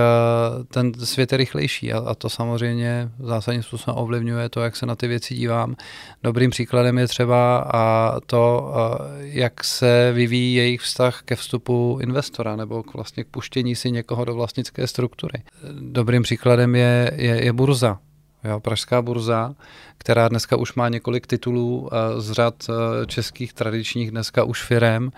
ten 0.68 0.94
svět 0.94 1.32
je 1.32 1.38
rychlejší 1.38 1.94
a, 1.94 2.00
a 2.00 2.16
to 2.16 2.30
samozřejmě 2.30 3.10
zásadním 3.20 3.64
způsobem 3.64 3.98
ovlivňuje 3.98 4.50
to, 4.50 4.62
jak 4.62 4.76
se 4.76 4.86
na 4.86 4.96
ty 4.96 5.08
věci 5.08 5.36
dívám. 5.36 5.76
Dobrým 6.24 6.52
příkladem 6.52 6.98
je 6.98 7.08
třeba 7.08 7.58
a 7.74 8.16
to, 8.26 8.74
jak 9.20 9.64
se 9.64 10.12
vyvíjí 10.14 10.56
jejich 10.56 10.82
vztah 10.82 11.22
ke 11.26 11.36
vstupu 11.36 12.00
investora 12.02 12.56
nebo 12.56 12.84
k 12.84 12.94
vlastně 12.94 13.24
k 13.24 13.28
puštění 13.28 13.76
si 13.76 13.92
někoho 13.92 14.26
do 14.26 14.34
vlastnické 14.34 14.88
struktury. 14.88 15.44
Dobrým 15.80 16.24
příkladem 16.24 16.76
je, 16.76 17.12
je, 17.16 17.46
je 17.46 17.54
burza. 17.54 18.00
Jo, 18.44 18.60
Pražská 18.60 19.02
burza, 19.02 19.56
která 19.98 20.28
dneska 20.28 20.58
už 20.58 20.74
má 20.74 20.90
několik 20.90 21.28
titulů 21.28 21.90
eh, 21.92 22.22
z 22.22 22.32
řad 22.32 22.56
eh, 22.70 23.06
českých 23.06 23.54
tradičních 23.54 24.12
dneska 24.12 24.44
už 24.44 24.64
firem. 24.64 25.12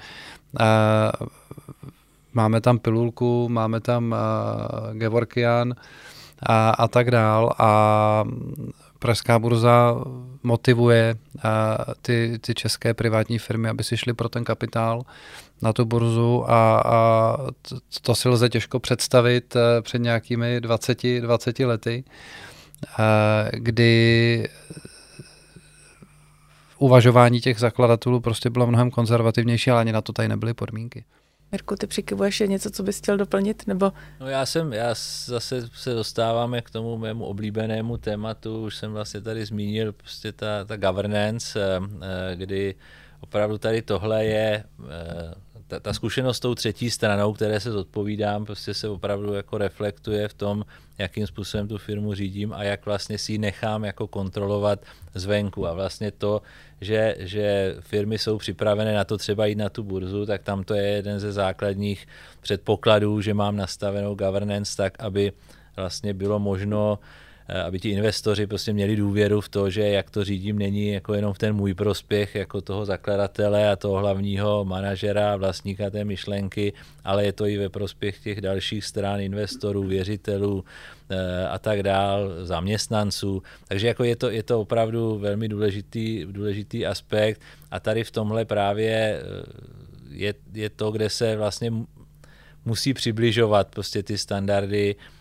Máme 2.34 2.62
tam 2.62 2.80
Pilulku, 2.80 3.50
máme 3.50 3.80
tam 3.80 4.16
Gevorkian 4.94 5.76
a, 6.44 6.70
a 6.70 6.88
tak 6.88 7.12
dál. 7.12 7.54
A 7.58 8.24
Pražská 9.00 9.40
burza 9.40 9.96
motivuje 10.44 11.16
ty, 12.02 12.40
ty 12.42 12.54
české 12.54 12.94
privátní 12.94 13.40
firmy, 13.40 13.70
aby 13.70 13.84
si 13.84 13.98
šly 13.98 14.14
pro 14.14 14.30
ten 14.30 14.44
kapitál 14.44 15.02
na 15.62 15.74
tu 15.74 15.86
burzu 15.86 16.52
a, 16.52 16.82
a 16.86 17.38
to, 17.70 17.76
to 18.02 18.16
si 18.16 18.30
lze 18.30 18.50
těžko 18.50 18.80
představit 18.80 19.58
před 19.82 20.00
nějakými 20.00 20.62
20, 20.62 21.04
20 21.22 21.60
lety 21.60 22.04
kdy 23.54 24.50
uvažování 26.78 27.42
těch 27.42 27.60
zakladatelů 27.60 28.20
prostě 28.20 28.50
bylo 28.50 28.68
mnohem 28.68 28.92
konzervativnější, 28.92 29.72
ale 29.72 29.82
ani 29.82 29.92
na 29.92 30.02
to 30.02 30.14
tady 30.14 30.28
nebyly 30.28 30.54
podmínky. 30.54 31.04
Mirku, 31.52 31.76
ty 31.76 31.88
přikivuješ 31.88 32.40
je 32.42 32.48
něco, 32.48 32.72
co 32.72 32.84
bys 32.84 32.98
chtěl 32.98 33.18
doplnit? 33.18 33.68
Nebo? 33.68 33.94
No 34.20 34.28
já 34.28 34.46
jsem, 34.46 34.74
já 34.74 34.94
zase 35.26 35.70
se 35.74 35.94
dostáváme 35.94 36.62
k 36.62 36.70
tomu 36.70 36.98
mému 36.98 37.26
oblíbenému 37.26 37.98
tématu, 37.98 38.64
už 38.64 38.76
jsem 38.76 38.92
vlastně 38.92 39.22
tady 39.22 39.46
zmínil 39.46 39.94
prostě 39.94 40.32
ta, 40.32 40.66
ta 40.66 40.78
governance, 40.78 41.60
eh, 41.62 41.80
eh, 42.02 42.36
kdy 42.36 42.76
opravdu 43.20 43.58
tady 43.58 43.82
tohle 43.82 44.26
je 44.26 44.64
eh, 44.84 45.34
ta, 45.72 45.80
ta 45.80 45.94
zkušenost 45.94 46.38
s 46.38 46.40
tou 46.40 46.56
třetí 46.56 46.92
stranou, 46.92 47.34
které 47.34 47.60
se 47.60 47.72
zodpovídám, 47.72 48.46
prostě 48.46 48.74
se 48.74 48.90
opravdu 48.90 49.34
jako 49.34 49.58
reflektuje 49.58 50.28
v 50.28 50.34
tom, 50.34 50.66
jakým 50.98 51.28
způsobem 51.28 51.68
tu 51.68 51.78
firmu 51.78 52.14
řídím 52.14 52.54
a 52.54 52.64
jak 52.64 52.86
vlastně 52.86 53.18
si 53.18 53.32
ji 53.32 53.38
nechám 53.38 53.84
jako 53.84 54.08
kontrolovat 54.08 54.80
zvenku. 55.16 55.68
A 55.68 55.74
vlastně 55.74 56.12
to, 56.12 56.42
že, 56.82 57.16
že 57.20 57.76
firmy 57.80 58.18
jsou 58.18 58.38
připravené 58.38 58.94
na 58.94 59.04
to 59.04 59.18
třeba 59.18 59.46
jít 59.46 59.58
na 59.58 59.70
tu 59.70 59.84
burzu, 59.84 60.26
tak 60.26 60.44
tam 60.44 60.64
to 60.64 60.74
je 60.74 60.88
jeden 60.88 61.20
ze 61.20 61.32
základních 61.32 62.08
předpokladů, 62.42 63.22
že 63.22 63.34
mám 63.34 63.56
nastavenou 63.56 64.16
governance 64.16 64.78
tak, 64.78 65.00
aby 65.00 65.32
vlastně 65.76 66.14
bylo 66.14 66.40
možno 66.40 67.00
uh, 67.00 67.06
aby 67.52 67.80
ti 67.80 67.90
investoři 67.90 68.48
prostě 68.48 68.74
měli 68.74 68.96
důvěru 68.96 69.42
v 69.42 69.50
to, 69.50 69.70
že 69.70 69.82
jak 69.82 70.10
to 70.10 70.24
řídím, 70.24 70.60
není 70.60 70.88
jako 70.88 71.14
jenom 71.14 71.34
v 71.34 71.38
ten 71.38 71.56
můj 71.56 71.74
prospěch, 71.74 72.36
jako 72.36 72.62
toho 72.62 72.86
zakladatele 72.86 73.72
a 73.72 73.76
toho 73.76 73.98
hlavního 74.00 74.66
manažera, 74.66 75.36
vlastníka 75.36 75.90
té 75.90 76.06
myšlenky, 76.06 76.74
ale 77.04 77.26
je 77.26 77.34
to 77.34 77.46
i 77.46 77.58
ve 77.58 77.70
prospěch 77.70 78.20
těch 78.20 78.42
dalších 78.42 78.86
stran, 78.86 79.20
investorů, 79.20 79.84
věřitelů 79.84 80.64
eh, 81.10 81.48
a 81.48 81.60
tak 81.60 81.84
dál, 81.84 82.32
zaměstnanců. 82.44 83.44
Takže 83.68 83.88
jako 83.88 84.04
je 84.04 84.16
to, 84.16 84.30
je 84.30 84.44
to 84.44 84.62
opravdu 84.62 85.18
velmi 85.20 85.48
důležitý, 85.48 86.26
důležitý 86.32 86.86
aspekt 86.86 87.42
a 87.72 87.80
tady 87.80 88.04
v 88.04 88.12
tomhle 88.12 88.46
právě 88.46 88.92
eh, 88.92 89.22
je, 90.10 90.34
je 90.54 90.70
to, 90.70 90.92
kde 90.92 91.10
se 91.10 91.36
vlastně 91.36 91.74
musí 92.66 92.94
přibližovat 92.94 93.68
prostě 93.68 94.04
ty 94.04 94.18
standardy 94.18 94.96
Eh, 94.96 95.21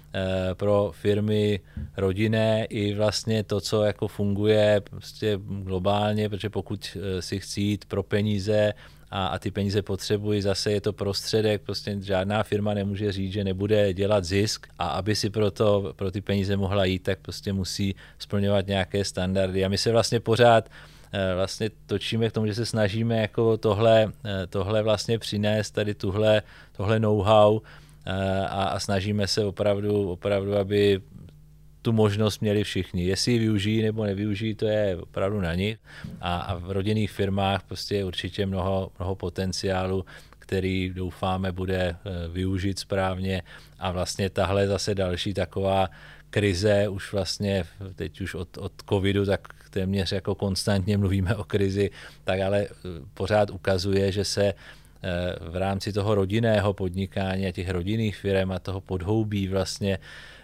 pro 0.54 0.92
firmy 0.94 1.60
rodinné 1.96 2.64
i 2.64 2.94
vlastně 2.94 3.44
to, 3.44 3.60
co 3.60 3.82
jako 3.82 4.08
funguje 4.08 4.82
prostě 4.90 5.38
globálně, 5.44 6.28
protože 6.28 6.50
pokud 6.50 6.96
eh, 6.96 7.22
si 7.22 7.40
chci 7.40 7.60
jít 7.60 7.84
pro 7.84 8.02
peníze 8.02 8.72
a, 9.10 9.26
a 9.26 9.38
ty 9.38 9.50
peníze 9.50 9.82
potřebují, 9.82 10.42
zase 10.42 10.72
je 10.72 10.80
to 10.80 10.92
prostředek, 10.92 11.62
prostě 11.62 11.96
žádná 12.00 12.42
firma 12.42 12.74
nemůže 12.74 13.12
říct, 13.12 13.32
že 13.32 13.44
nebude 13.44 13.94
dělat 13.94 14.24
zisk 14.24 14.66
a 14.78 14.88
aby 14.88 15.16
si 15.16 15.30
pro, 15.30 15.50
to, 15.50 15.92
pro 15.96 16.10
ty 16.10 16.20
peníze 16.20 16.56
mohla 16.56 16.84
jít, 16.84 17.02
tak 17.02 17.18
prostě 17.18 17.52
musí 17.52 17.94
splňovat 18.18 18.66
nějaké 18.66 19.04
standardy. 19.04 19.64
A 19.64 19.68
my 19.68 19.78
se 19.78 19.92
vlastně 19.92 20.20
pořád 20.20 20.70
eh, 21.12 21.34
vlastně 21.34 21.70
točíme 21.86 22.30
k 22.30 22.32
tomu, 22.32 22.46
že 22.46 22.54
se 22.54 22.66
snažíme 22.66 23.20
jako 23.20 23.56
tohle, 23.56 24.12
tohle 24.48 24.82
vlastně 24.82 25.18
přinést, 25.18 25.70
tady 25.70 25.94
tuhle, 25.94 26.42
tohle 26.76 27.00
know-how 27.00 27.60
a, 28.06 28.64
a 28.64 28.80
snažíme 28.80 29.26
se 29.26 29.44
opravdu, 29.44 30.10
opravdu, 30.10 30.56
aby 30.56 31.00
tu 31.82 31.92
možnost 31.92 32.40
měli 32.40 32.64
všichni. 32.64 33.04
Jestli 33.04 33.32
ji 33.32 33.38
využijí 33.38 33.82
nebo 33.82 34.04
nevyužijí, 34.04 34.54
to 34.54 34.66
je 34.66 34.96
opravdu 34.96 35.40
na 35.40 35.54
nich. 35.54 35.78
A, 36.20 36.36
a 36.36 36.54
v 36.54 36.70
rodinných 36.70 37.10
firmách 37.10 37.62
prostě 37.62 37.94
je 37.94 38.04
určitě 38.04 38.46
mnoho, 38.46 38.90
mnoho 38.98 39.14
potenciálu, 39.14 40.04
který 40.38 40.90
doufáme 40.94 41.52
bude 41.52 41.96
eh, 41.96 42.28
využít 42.28 42.78
správně. 42.78 43.42
A 43.78 43.90
vlastně 43.90 44.30
tahle 44.30 44.66
zase 44.66 44.94
další 44.94 45.34
taková 45.34 45.88
krize, 46.30 46.88
už 46.88 47.12
vlastně 47.12 47.64
teď 47.94 48.20
už 48.20 48.34
od, 48.34 48.58
od 48.58 48.72
covidu, 48.88 49.26
tak 49.26 49.48
téměř 49.70 50.12
jako 50.12 50.34
konstantně 50.34 50.98
mluvíme 50.98 51.36
o 51.36 51.44
krizi, 51.44 51.90
tak 52.24 52.40
ale 52.40 52.58
eh, 52.60 52.68
pořád 53.14 53.50
ukazuje, 53.50 54.12
že 54.12 54.24
se 54.24 54.54
v 55.40 55.56
rámci 55.56 55.92
toho 55.92 56.14
rodinného 56.14 56.74
podnikání 56.74 57.46
a 57.46 57.52
těch 57.52 57.70
rodinných 57.70 58.16
firm 58.16 58.52
a 58.52 58.58
toho 58.58 58.80
podhoubí 58.80 59.48
vlastně 59.48 59.98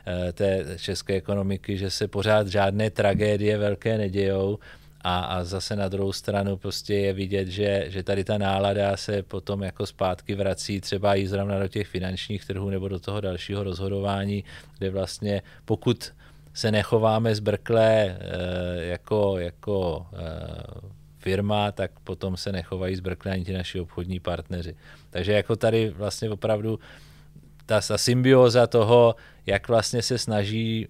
eh, 0.06 0.32
té 0.32 0.64
české 0.78 1.14
ekonomiky, 1.14 1.78
že 1.78 1.90
se 1.90 2.08
pořád 2.08 2.48
žádné 2.48 2.90
tragédie 2.90 3.58
velké 3.58 3.98
nedějou. 3.98 4.58
A, 5.00 5.18
a 5.20 5.44
zase 5.44 5.76
na 5.76 5.88
druhou 5.88 6.12
stranu 6.12 6.56
prostě 6.56 6.94
je 6.94 7.12
vidět, 7.12 7.48
že, 7.48 7.84
že 7.88 8.02
tady 8.02 8.24
ta 8.24 8.38
nálada 8.38 8.96
se 8.96 9.22
potom 9.22 9.62
jako 9.62 9.86
zpátky 9.86 10.34
vrací 10.34 10.80
třeba 10.80 11.16
i 11.16 11.26
zrovna 11.26 11.58
do 11.58 11.68
těch 11.68 11.86
finančních 11.86 12.44
trhů 12.44 12.70
nebo 12.70 12.88
do 12.88 12.98
toho 12.98 13.20
dalšího 13.20 13.62
rozhodování, 13.62 14.44
kde 14.78 14.90
vlastně 14.90 15.42
pokud 15.64 16.12
se 16.54 16.72
nechováme 16.72 17.34
zbrkle 17.34 18.18
jako, 18.78 19.38
jako 19.38 20.06
firma, 21.26 21.72
tak 21.72 21.90
potom 22.04 22.36
se 22.36 22.52
nechovají 22.52 22.96
zbrkle 22.96 23.32
ani 23.32 23.44
ti 23.44 23.52
naši 23.52 23.80
obchodní 23.80 24.20
partneři. 24.20 24.76
Takže 25.10 25.32
jako 25.32 25.56
tady 25.56 25.90
vlastně 25.90 26.30
opravdu 26.30 26.78
ta, 27.66 27.80
ta 27.80 27.98
symbioza 27.98 28.66
toho, 28.66 29.14
jak 29.46 29.68
vlastně 29.68 30.02
se 30.02 30.18
snaží, 30.18 30.88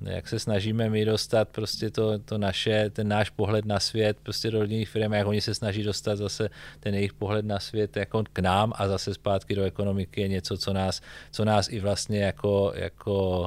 jak 0.00 0.28
se 0.28 0.38
snažíme 0.38 0.90
my 0.90 1.04
dostat 1.04 1.48
prostě 1.48 1.90
to, 1.90 2.18
to 2.18 2.38
naše, 2.38 2.90
ten 2.90 3.08
náš 3.08 3.30
pohled 3.30 3.64
na 3.64 3.80
svět 3.80 4.16
prostě 4.22 4.50
do 4.50 4.60
rodinných 4.60 4.88
firm, 4.88 5.12
jak 5.12 5.26
oni 5.26 5.40
se 5.40 5.54
snaží 5.54 5.82
dostat 5.82 6.16
zase 6.16 6.50
ten 6.80 6.94
jejich 6.94 7.12
pohled 7.12 7.44
na 7.44 7.60
svět 7.60 7.96
jako 7.96 8.24
k 8.32 8.38
nám 8.38 8.72
a 8.76 8.88
zase 8.88 9.14
zpátky 9.14 9.54
do 9.54 9.64
ekonomiky 9.64 10.20
je 10.20 10.28
něco, 10.28 10.58
co 10.58 10.72
nás, 10.72 11.00
co 11.30 11.44
nás 11.44 11.68
i 11.68 11.80
vlastně 11.80 12.20
jako, 12.20 12.72
jako 12.74 13.40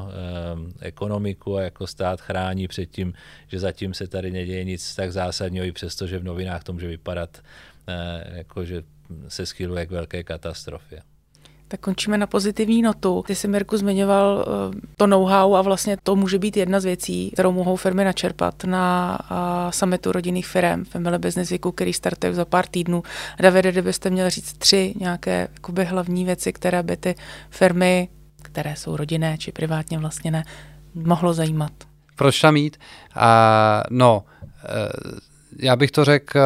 um, 0.54 0.74
ekonomiku 0.80 1.58
a 1.58 1.62
jako 1.62 1.88
stát 1.88 2.22
chrání 2.22 2.68
před 2.68 2.86
tím, 2.86 3.14
že 3.48 3.60
zatím 3.60 3.94
se 3.94 4.08
tady 4.08 4.32
neděje 4.32 4.64
nic 4.64 4.96
tak 4.96 5.12
zásadního, 5.12 5.66
i 5.66 5.72
přesto, 5.72 6.08
že 6.08 6.20
v 6.20 6.24
novinách 6.24 6.64
to 6.64 6.74
může 6.74 6.88
vypadat, 6.88 7.42
uh, 7.88 8.38
jako 8.38 8.66
že 8.66 8.84
se 9.28 9.46
schyluje 9.46 9.86
k 9.86 9.92
velké 9.92 10.24
katastrofě. 10.24 11.02
Tak 11.72 11.80
končíme 11.80 12.18
na 12.18 12.28
pozitivní 12.28 12.82
notu. 12.82 13.24
Ty 13.28 13.36
jsi, 13.36 13.48
Mirku, 13.48 13.78
zmiňoval 13.78 14.46
uh, 14.48 14.76
to 14.98 15.08
know-how 15.08 15.56
a 15.56 15.62
vlastně 15.62 15.98
to 16.04 16.16
může 16.16 16.40
být 16.40 16.58
jedna 16.58 16.80
z 16.80 16.86
věcí, 16.86 17.32
kterou 17.32 17.52
mohou 17.52 17.76
firmy 17.76 18.04
načerpat 18.04 18.64
na 18.64 19.18
uh, 19.32 19.38
summitu 19.72 20.12
rodinných 20.12 20.48
firm 20.48 20.86
Family 20.86 21.18
Business 21.20 21.50
Weeku, 21.50 21.72
který 21.72 21.94
startuje 21.94 22.34
za 22.34 22.46
pár 22.46 22.68
týdnů. 22.68 23.04
Davide, 23.40 23.72
kdybyste 23.72 24.10
měli 24.10 24.30
říct 24.30 24.54
tři 24.54 24.94
nějaké 25.00 25.48
jakoby, 25.54 25.86
hlavní 25.86 26.26
věci, 26.26 26.54
které 26.54 26.84
by 26.84 26.98
ty 26.98 27.16
firmy, 27.50 28.10
které 28.42 28.76
jsou 28.76 28.98
rodinné 28.98 29.38
či 29.38 29.52
privátně 29.52 30.00
vlastněné, 30.00 30.44
mohlo 30.94 31.34
zajímat. 31.34 31.72
Proč 32.16 32.42
tam 32.42 32.56
jít? 32.56 32.78
Uh, 33.16 33.22
no, 33.90 34.24
uh, 34.24 35.20
já 35.60 35.76
bych 35.76 35.92
to 35.92 36.06
řekl 36.06 36.40
eh, 36.40 36.42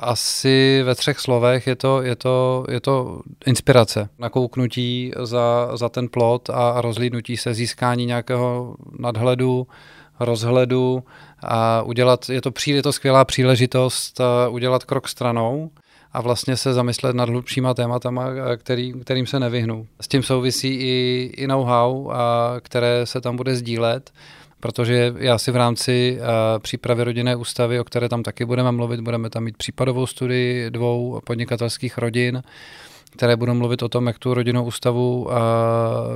asi 0.00 0.82
ve 0.84 0.94
třech 0.94 1.18
slovech. 1.18 1.66
Je 1.66 1.76
to, 1.76 2.02
je 2.02 2.16
to, 2.16 2.64
je 2.68 2.80
to 2.80 3.20
inspirace, 3.46 4.08
nakouknutí 4.18 5.12
za, 5.22 5.70
za 5.76 5.88
ten 5.88 6.08
plot 6.08 6.50
a 6.50 6.80
rozlídnutí 6.80 7.36
se, 7.36 7.54
získání 7.54 8.06
nějakého 8.06 8.76
nadhledu, 8.98 9.66
rozhledu 10.20 11.04
a 11.42 11.82
udělat, 11.82 12.28
je 12.28 12.40
to, 12.40 12.52
je 12.66 12.82
to 12.82 12.92
skvělá 12.92 13.24
příležitost 13.24 14.20
eh, 14.20 14.48
udělat 14.48 14.84
krok 14.84 15.08
stranou 15.08 15.70
a 16.12 16.20
vlastně 16.20 16.56
se 16.56 16.74
zamyslet 16.74 17.16
nad 17.16 17.28
hlubšíma 17.28 17.74
tématama, 17.74 18.26
eh, 18.30 18.56
který, 18.56 18.92
kterým 18.92 19.26
se 19.26 19.40
nevyhnu. 19.40 19.86
S 20.00 20.08
tím 20.08 20.22
souvisí 20.22 20.68
i, 20.68 21.30
i 21.36 21.46
know-how, 21.46 22.10
které 22.60 23.06
se 23.06 23.20
tam 23.20 23.36
bude 23.36 23.56
sdílet 23.56 24.10
protože 24.66 25.14
já 25.18 25.38
si 25.38 25.50
v 25.50 25.56
rámci 25.56 26.18
uh, 26.20 26.26
přípravy 26.58 27.04
rodinné 27.04 27.36
ústavy, 27.36 27.80
o 27.80 27.84
které 27.84 28.08
tam 28.08 28.22
taky 28.22 28.44
budeme 28.44 28.72
mluvit, 28.72 29.00
budeme 29.00 29.30
tam 29.30 29.44
mít 29.44 29.56
případovou 29.56 30.06
studii 30.06 30.70
dvou 30.70 31.20
podnikatelských 31.24 31.98
rodin, 31.98 32.42
které 33.16 33.36
budou 33.36 33.54
mluvit 33.54 33.82
o 33.82 33.88
tom, 33.88 34.06
jak 34.06 34.18
tu 34.18 34.34
rodinnou 34.34 34.64
ústavu 34.64 35.24
uh, 35.24 35.32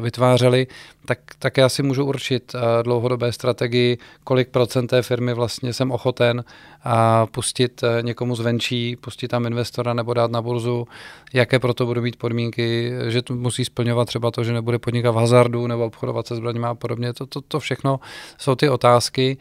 vytvářeli, 0.00 0.66
tak, 1.04 1.18
tak 1.38 1.56
já 1.56 1.68
si 1.68 1.82
můžu 1.82 2.04
určit 2.04 2.54
uh, 2.54 2.60
dlouhodobé 2.82 3.32
strategii, 3.32 3.98
kolik 4.24 4.48
procent 4.48 4.86
té 4.86 5.02
firmy 5.02 5.34
vlastně 5.34 5.72
jsem 5.72 5.90
ochoten 5.90 6.44
uh, 6.86 6.92
pustit 7.30 7.82
uh, 7.82 7.88
někomu 8.02 8.34
zvenčí, 8.34 8.96
pustit 8.96 9.28
tam 9.28 9.46
investora 9.46 9.94
nebo 9.94 10.14
dát 10.14 10.30
na 10.30 10.42
burzu, 10.42 10.86
jaké 11.32 11.58
proto 11.58 11.86
budou 11.86 12.02
mít 12.02 12.16
podmínky, 12.16 12.92
že 13.08 13.22
to 13.22 13.34
musí 13.34 13.64
splňovat 13.64 14.08
třeba 14.08 14.30
to, 14.30 14.44
že 14.44 14.52
nebude 14.52 14.78
podnikat 14.78 15.14
v 15.14 15.18
hazardu 15.18 15.66
nebo 15.66 15.84
obchodovat 15.84 16.26
se 16.26 16.36
zbraněmi 16.36 16.66
a 16.66 16.74
podobně. 16.74 17.12
To, 17.12 17.26
to, 17.26 17.40
to 17.40 17.60
všechno 17.60 18.00
jsou 18.38 18.54
ty 18.54 18.68
otázky, 18.68 19.38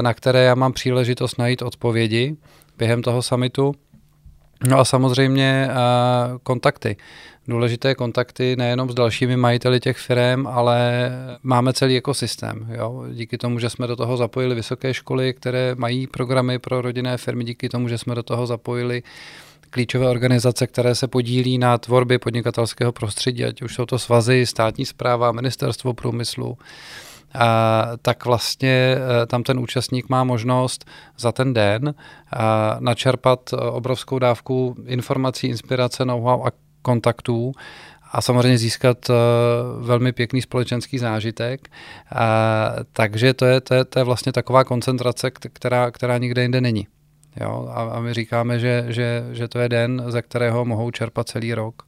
na 0.00 0.14
které 0.14 0.44
já 0.44 0.54
mám 0.54 0.72
příležitost 0.72 1.38
najít 1.38 1.62
odpovědi 1.62 2.36
během 2.78 3.02
toho 3.02 3.22
samitu. 3.22 3.74
No 4.66 4.78
a 4.78 4.84
samozřejmě 4.84 5.68
uh, 5.70 6.38
kontakty. 6.42 6.96
Důležité 7.48 7.94
kontakty 7.94 8.56
nejenom 8.56 8.90
s 8.90 8.94
dalšími 8.94 9.36
majiteli 9.36 9.80
těch 9.80 9.96
firm, 9.98 10.46
ale 10.46 11.10
máme 11.42 11.72
celý 11.72 11.96
ekosystém. 11.96 12.68
Jo? 12.70 13.04
Díky 13.12 13.38
tomu, 13.38 13.58
že 13.58 13.70
jsme 13.70 13.86
do 13.86 13.96
toho 13.96 14.16
zapojili 14.16 14.54
vysoké 14.54 14.94
školy, 14.94 15.34
které 15.34 15.74
mají 15.74 16.06
programy 16.06 16.58
pro 16.58 16.80
rodinné 16.80 17.16
firmy, 17.16 17.44
díky 17.44 17.68
tomu, 17.68 17.88
že 17.88 17.98
jsme 17.98 18.14
do 18.14 18.22
toho 18.22 18.46
zapojili 18.46 19.02
klíčové 19.70 20.08
organizace, 20.08 20.66
které 20.66 20.94
se 20.94 21.08
podílí 21.08 21.58
na 21.58 21.78
tvorbě 21.78 22.18
podnikatelského 22.18 22.92
prostředí, 22.92 23.44
ať 23.44 23.62
už 23.62 23.74
jsou 23.74 23.86
to 23.86 23.98
svazy, 23.98 24.46
státní 24.46 24.86
zpráva, 24.86 25.32
ministerstvo 25.32 25.94
průmyslu, 25.94 26.58
tak 28.02 28.24
vlastně 28.24 28.96
e, 29.22 29.26
tam 29.26 29.42
ten 29.42 29.58
účastník 29.58 30.08
má 30.08 30.24
možnost 30.24 30.84
za 31.18 31.32
ten 31.32 31.54
den 31.54 31.94
načerpat 32.78 33.52
e, 33.52 33.56
obrovskou 33.56 34.18
dávku 34.18 34.76
informací, 34.86 35.46
inspirace, 35.46 36.04
know-how 36.04 36.46
a 36.46 36.50
kontaktů 36.82 37.52
a 38.12 38.20
samozřejmě 38.20 38.58
získat 38.58 39.10
e, 39.10 39.14
velmi 39.80 40.12
pěkný 40.12 40.42
společenský 40.42 40.98
zážitek. 40.98 41.68
Takže 42.92 43.34
to 43.34 43.46
je, 43.46 43.60
to 43.60 43.74
je, 43.74 43.84
to 43.84 43.98
je 43.98 44.04
vlastně 44.04 44.32
taková 44.32 44.64
koncentrace, 44.64 45.30
která, 45.30 45.90
která 45.90 46.18
nikde 46.18 46.42
jinde 46.42 46.60
není. 46.60 46.86
Jo? 47.40 47.68
A, 47.72 47.82
a 47.82 48.00
my 48.00 48.14
říkáme, 48.14 48.58
že, 48.58 48.84
že, 48.88 49.24
že 49.32 49.48
to 49.48 49.58
je 49.58 49.68
den, 49.68 50.02
ze 50.06 50.22
kterého 50.22 50.64
mohou 50.64 50.90
čerpat 50.90 51.28
celý 51.28 51.54
rok. 51.54 51.87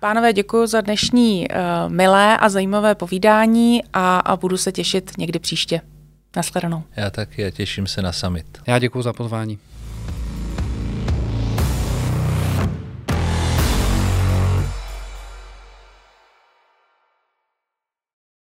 Pánové, 0.00 0.32
děkuji 0.32 0.66
za 0.66 0.80
dnešní 0.80 1.48
uh, 1.48 1.92
milé 1.92 2.38
a 2.38 2.48
zajímavé 2.48 2.94
povídání 2.94 3.82
a, 3.92 4.18
a 4.18 4.36
budu 4.36 4.56
se 4.56 4.72
těšit 4.72 5.10
někdy 5.18 5.38
příště. 5.38 5.80
Nasledanou. 6.36 6.82
Já 6.96 7.10
taky 7.10 7.44
a 7.44 7.50
těším 7.50 7.86
se 7.86 8.02
na 8.02 8.12
summit. 8.12 8.46
Já 8.66 8.78
děkuji 8.78 9.02
za 9.02 9.12
pozvání. 9.12 9.58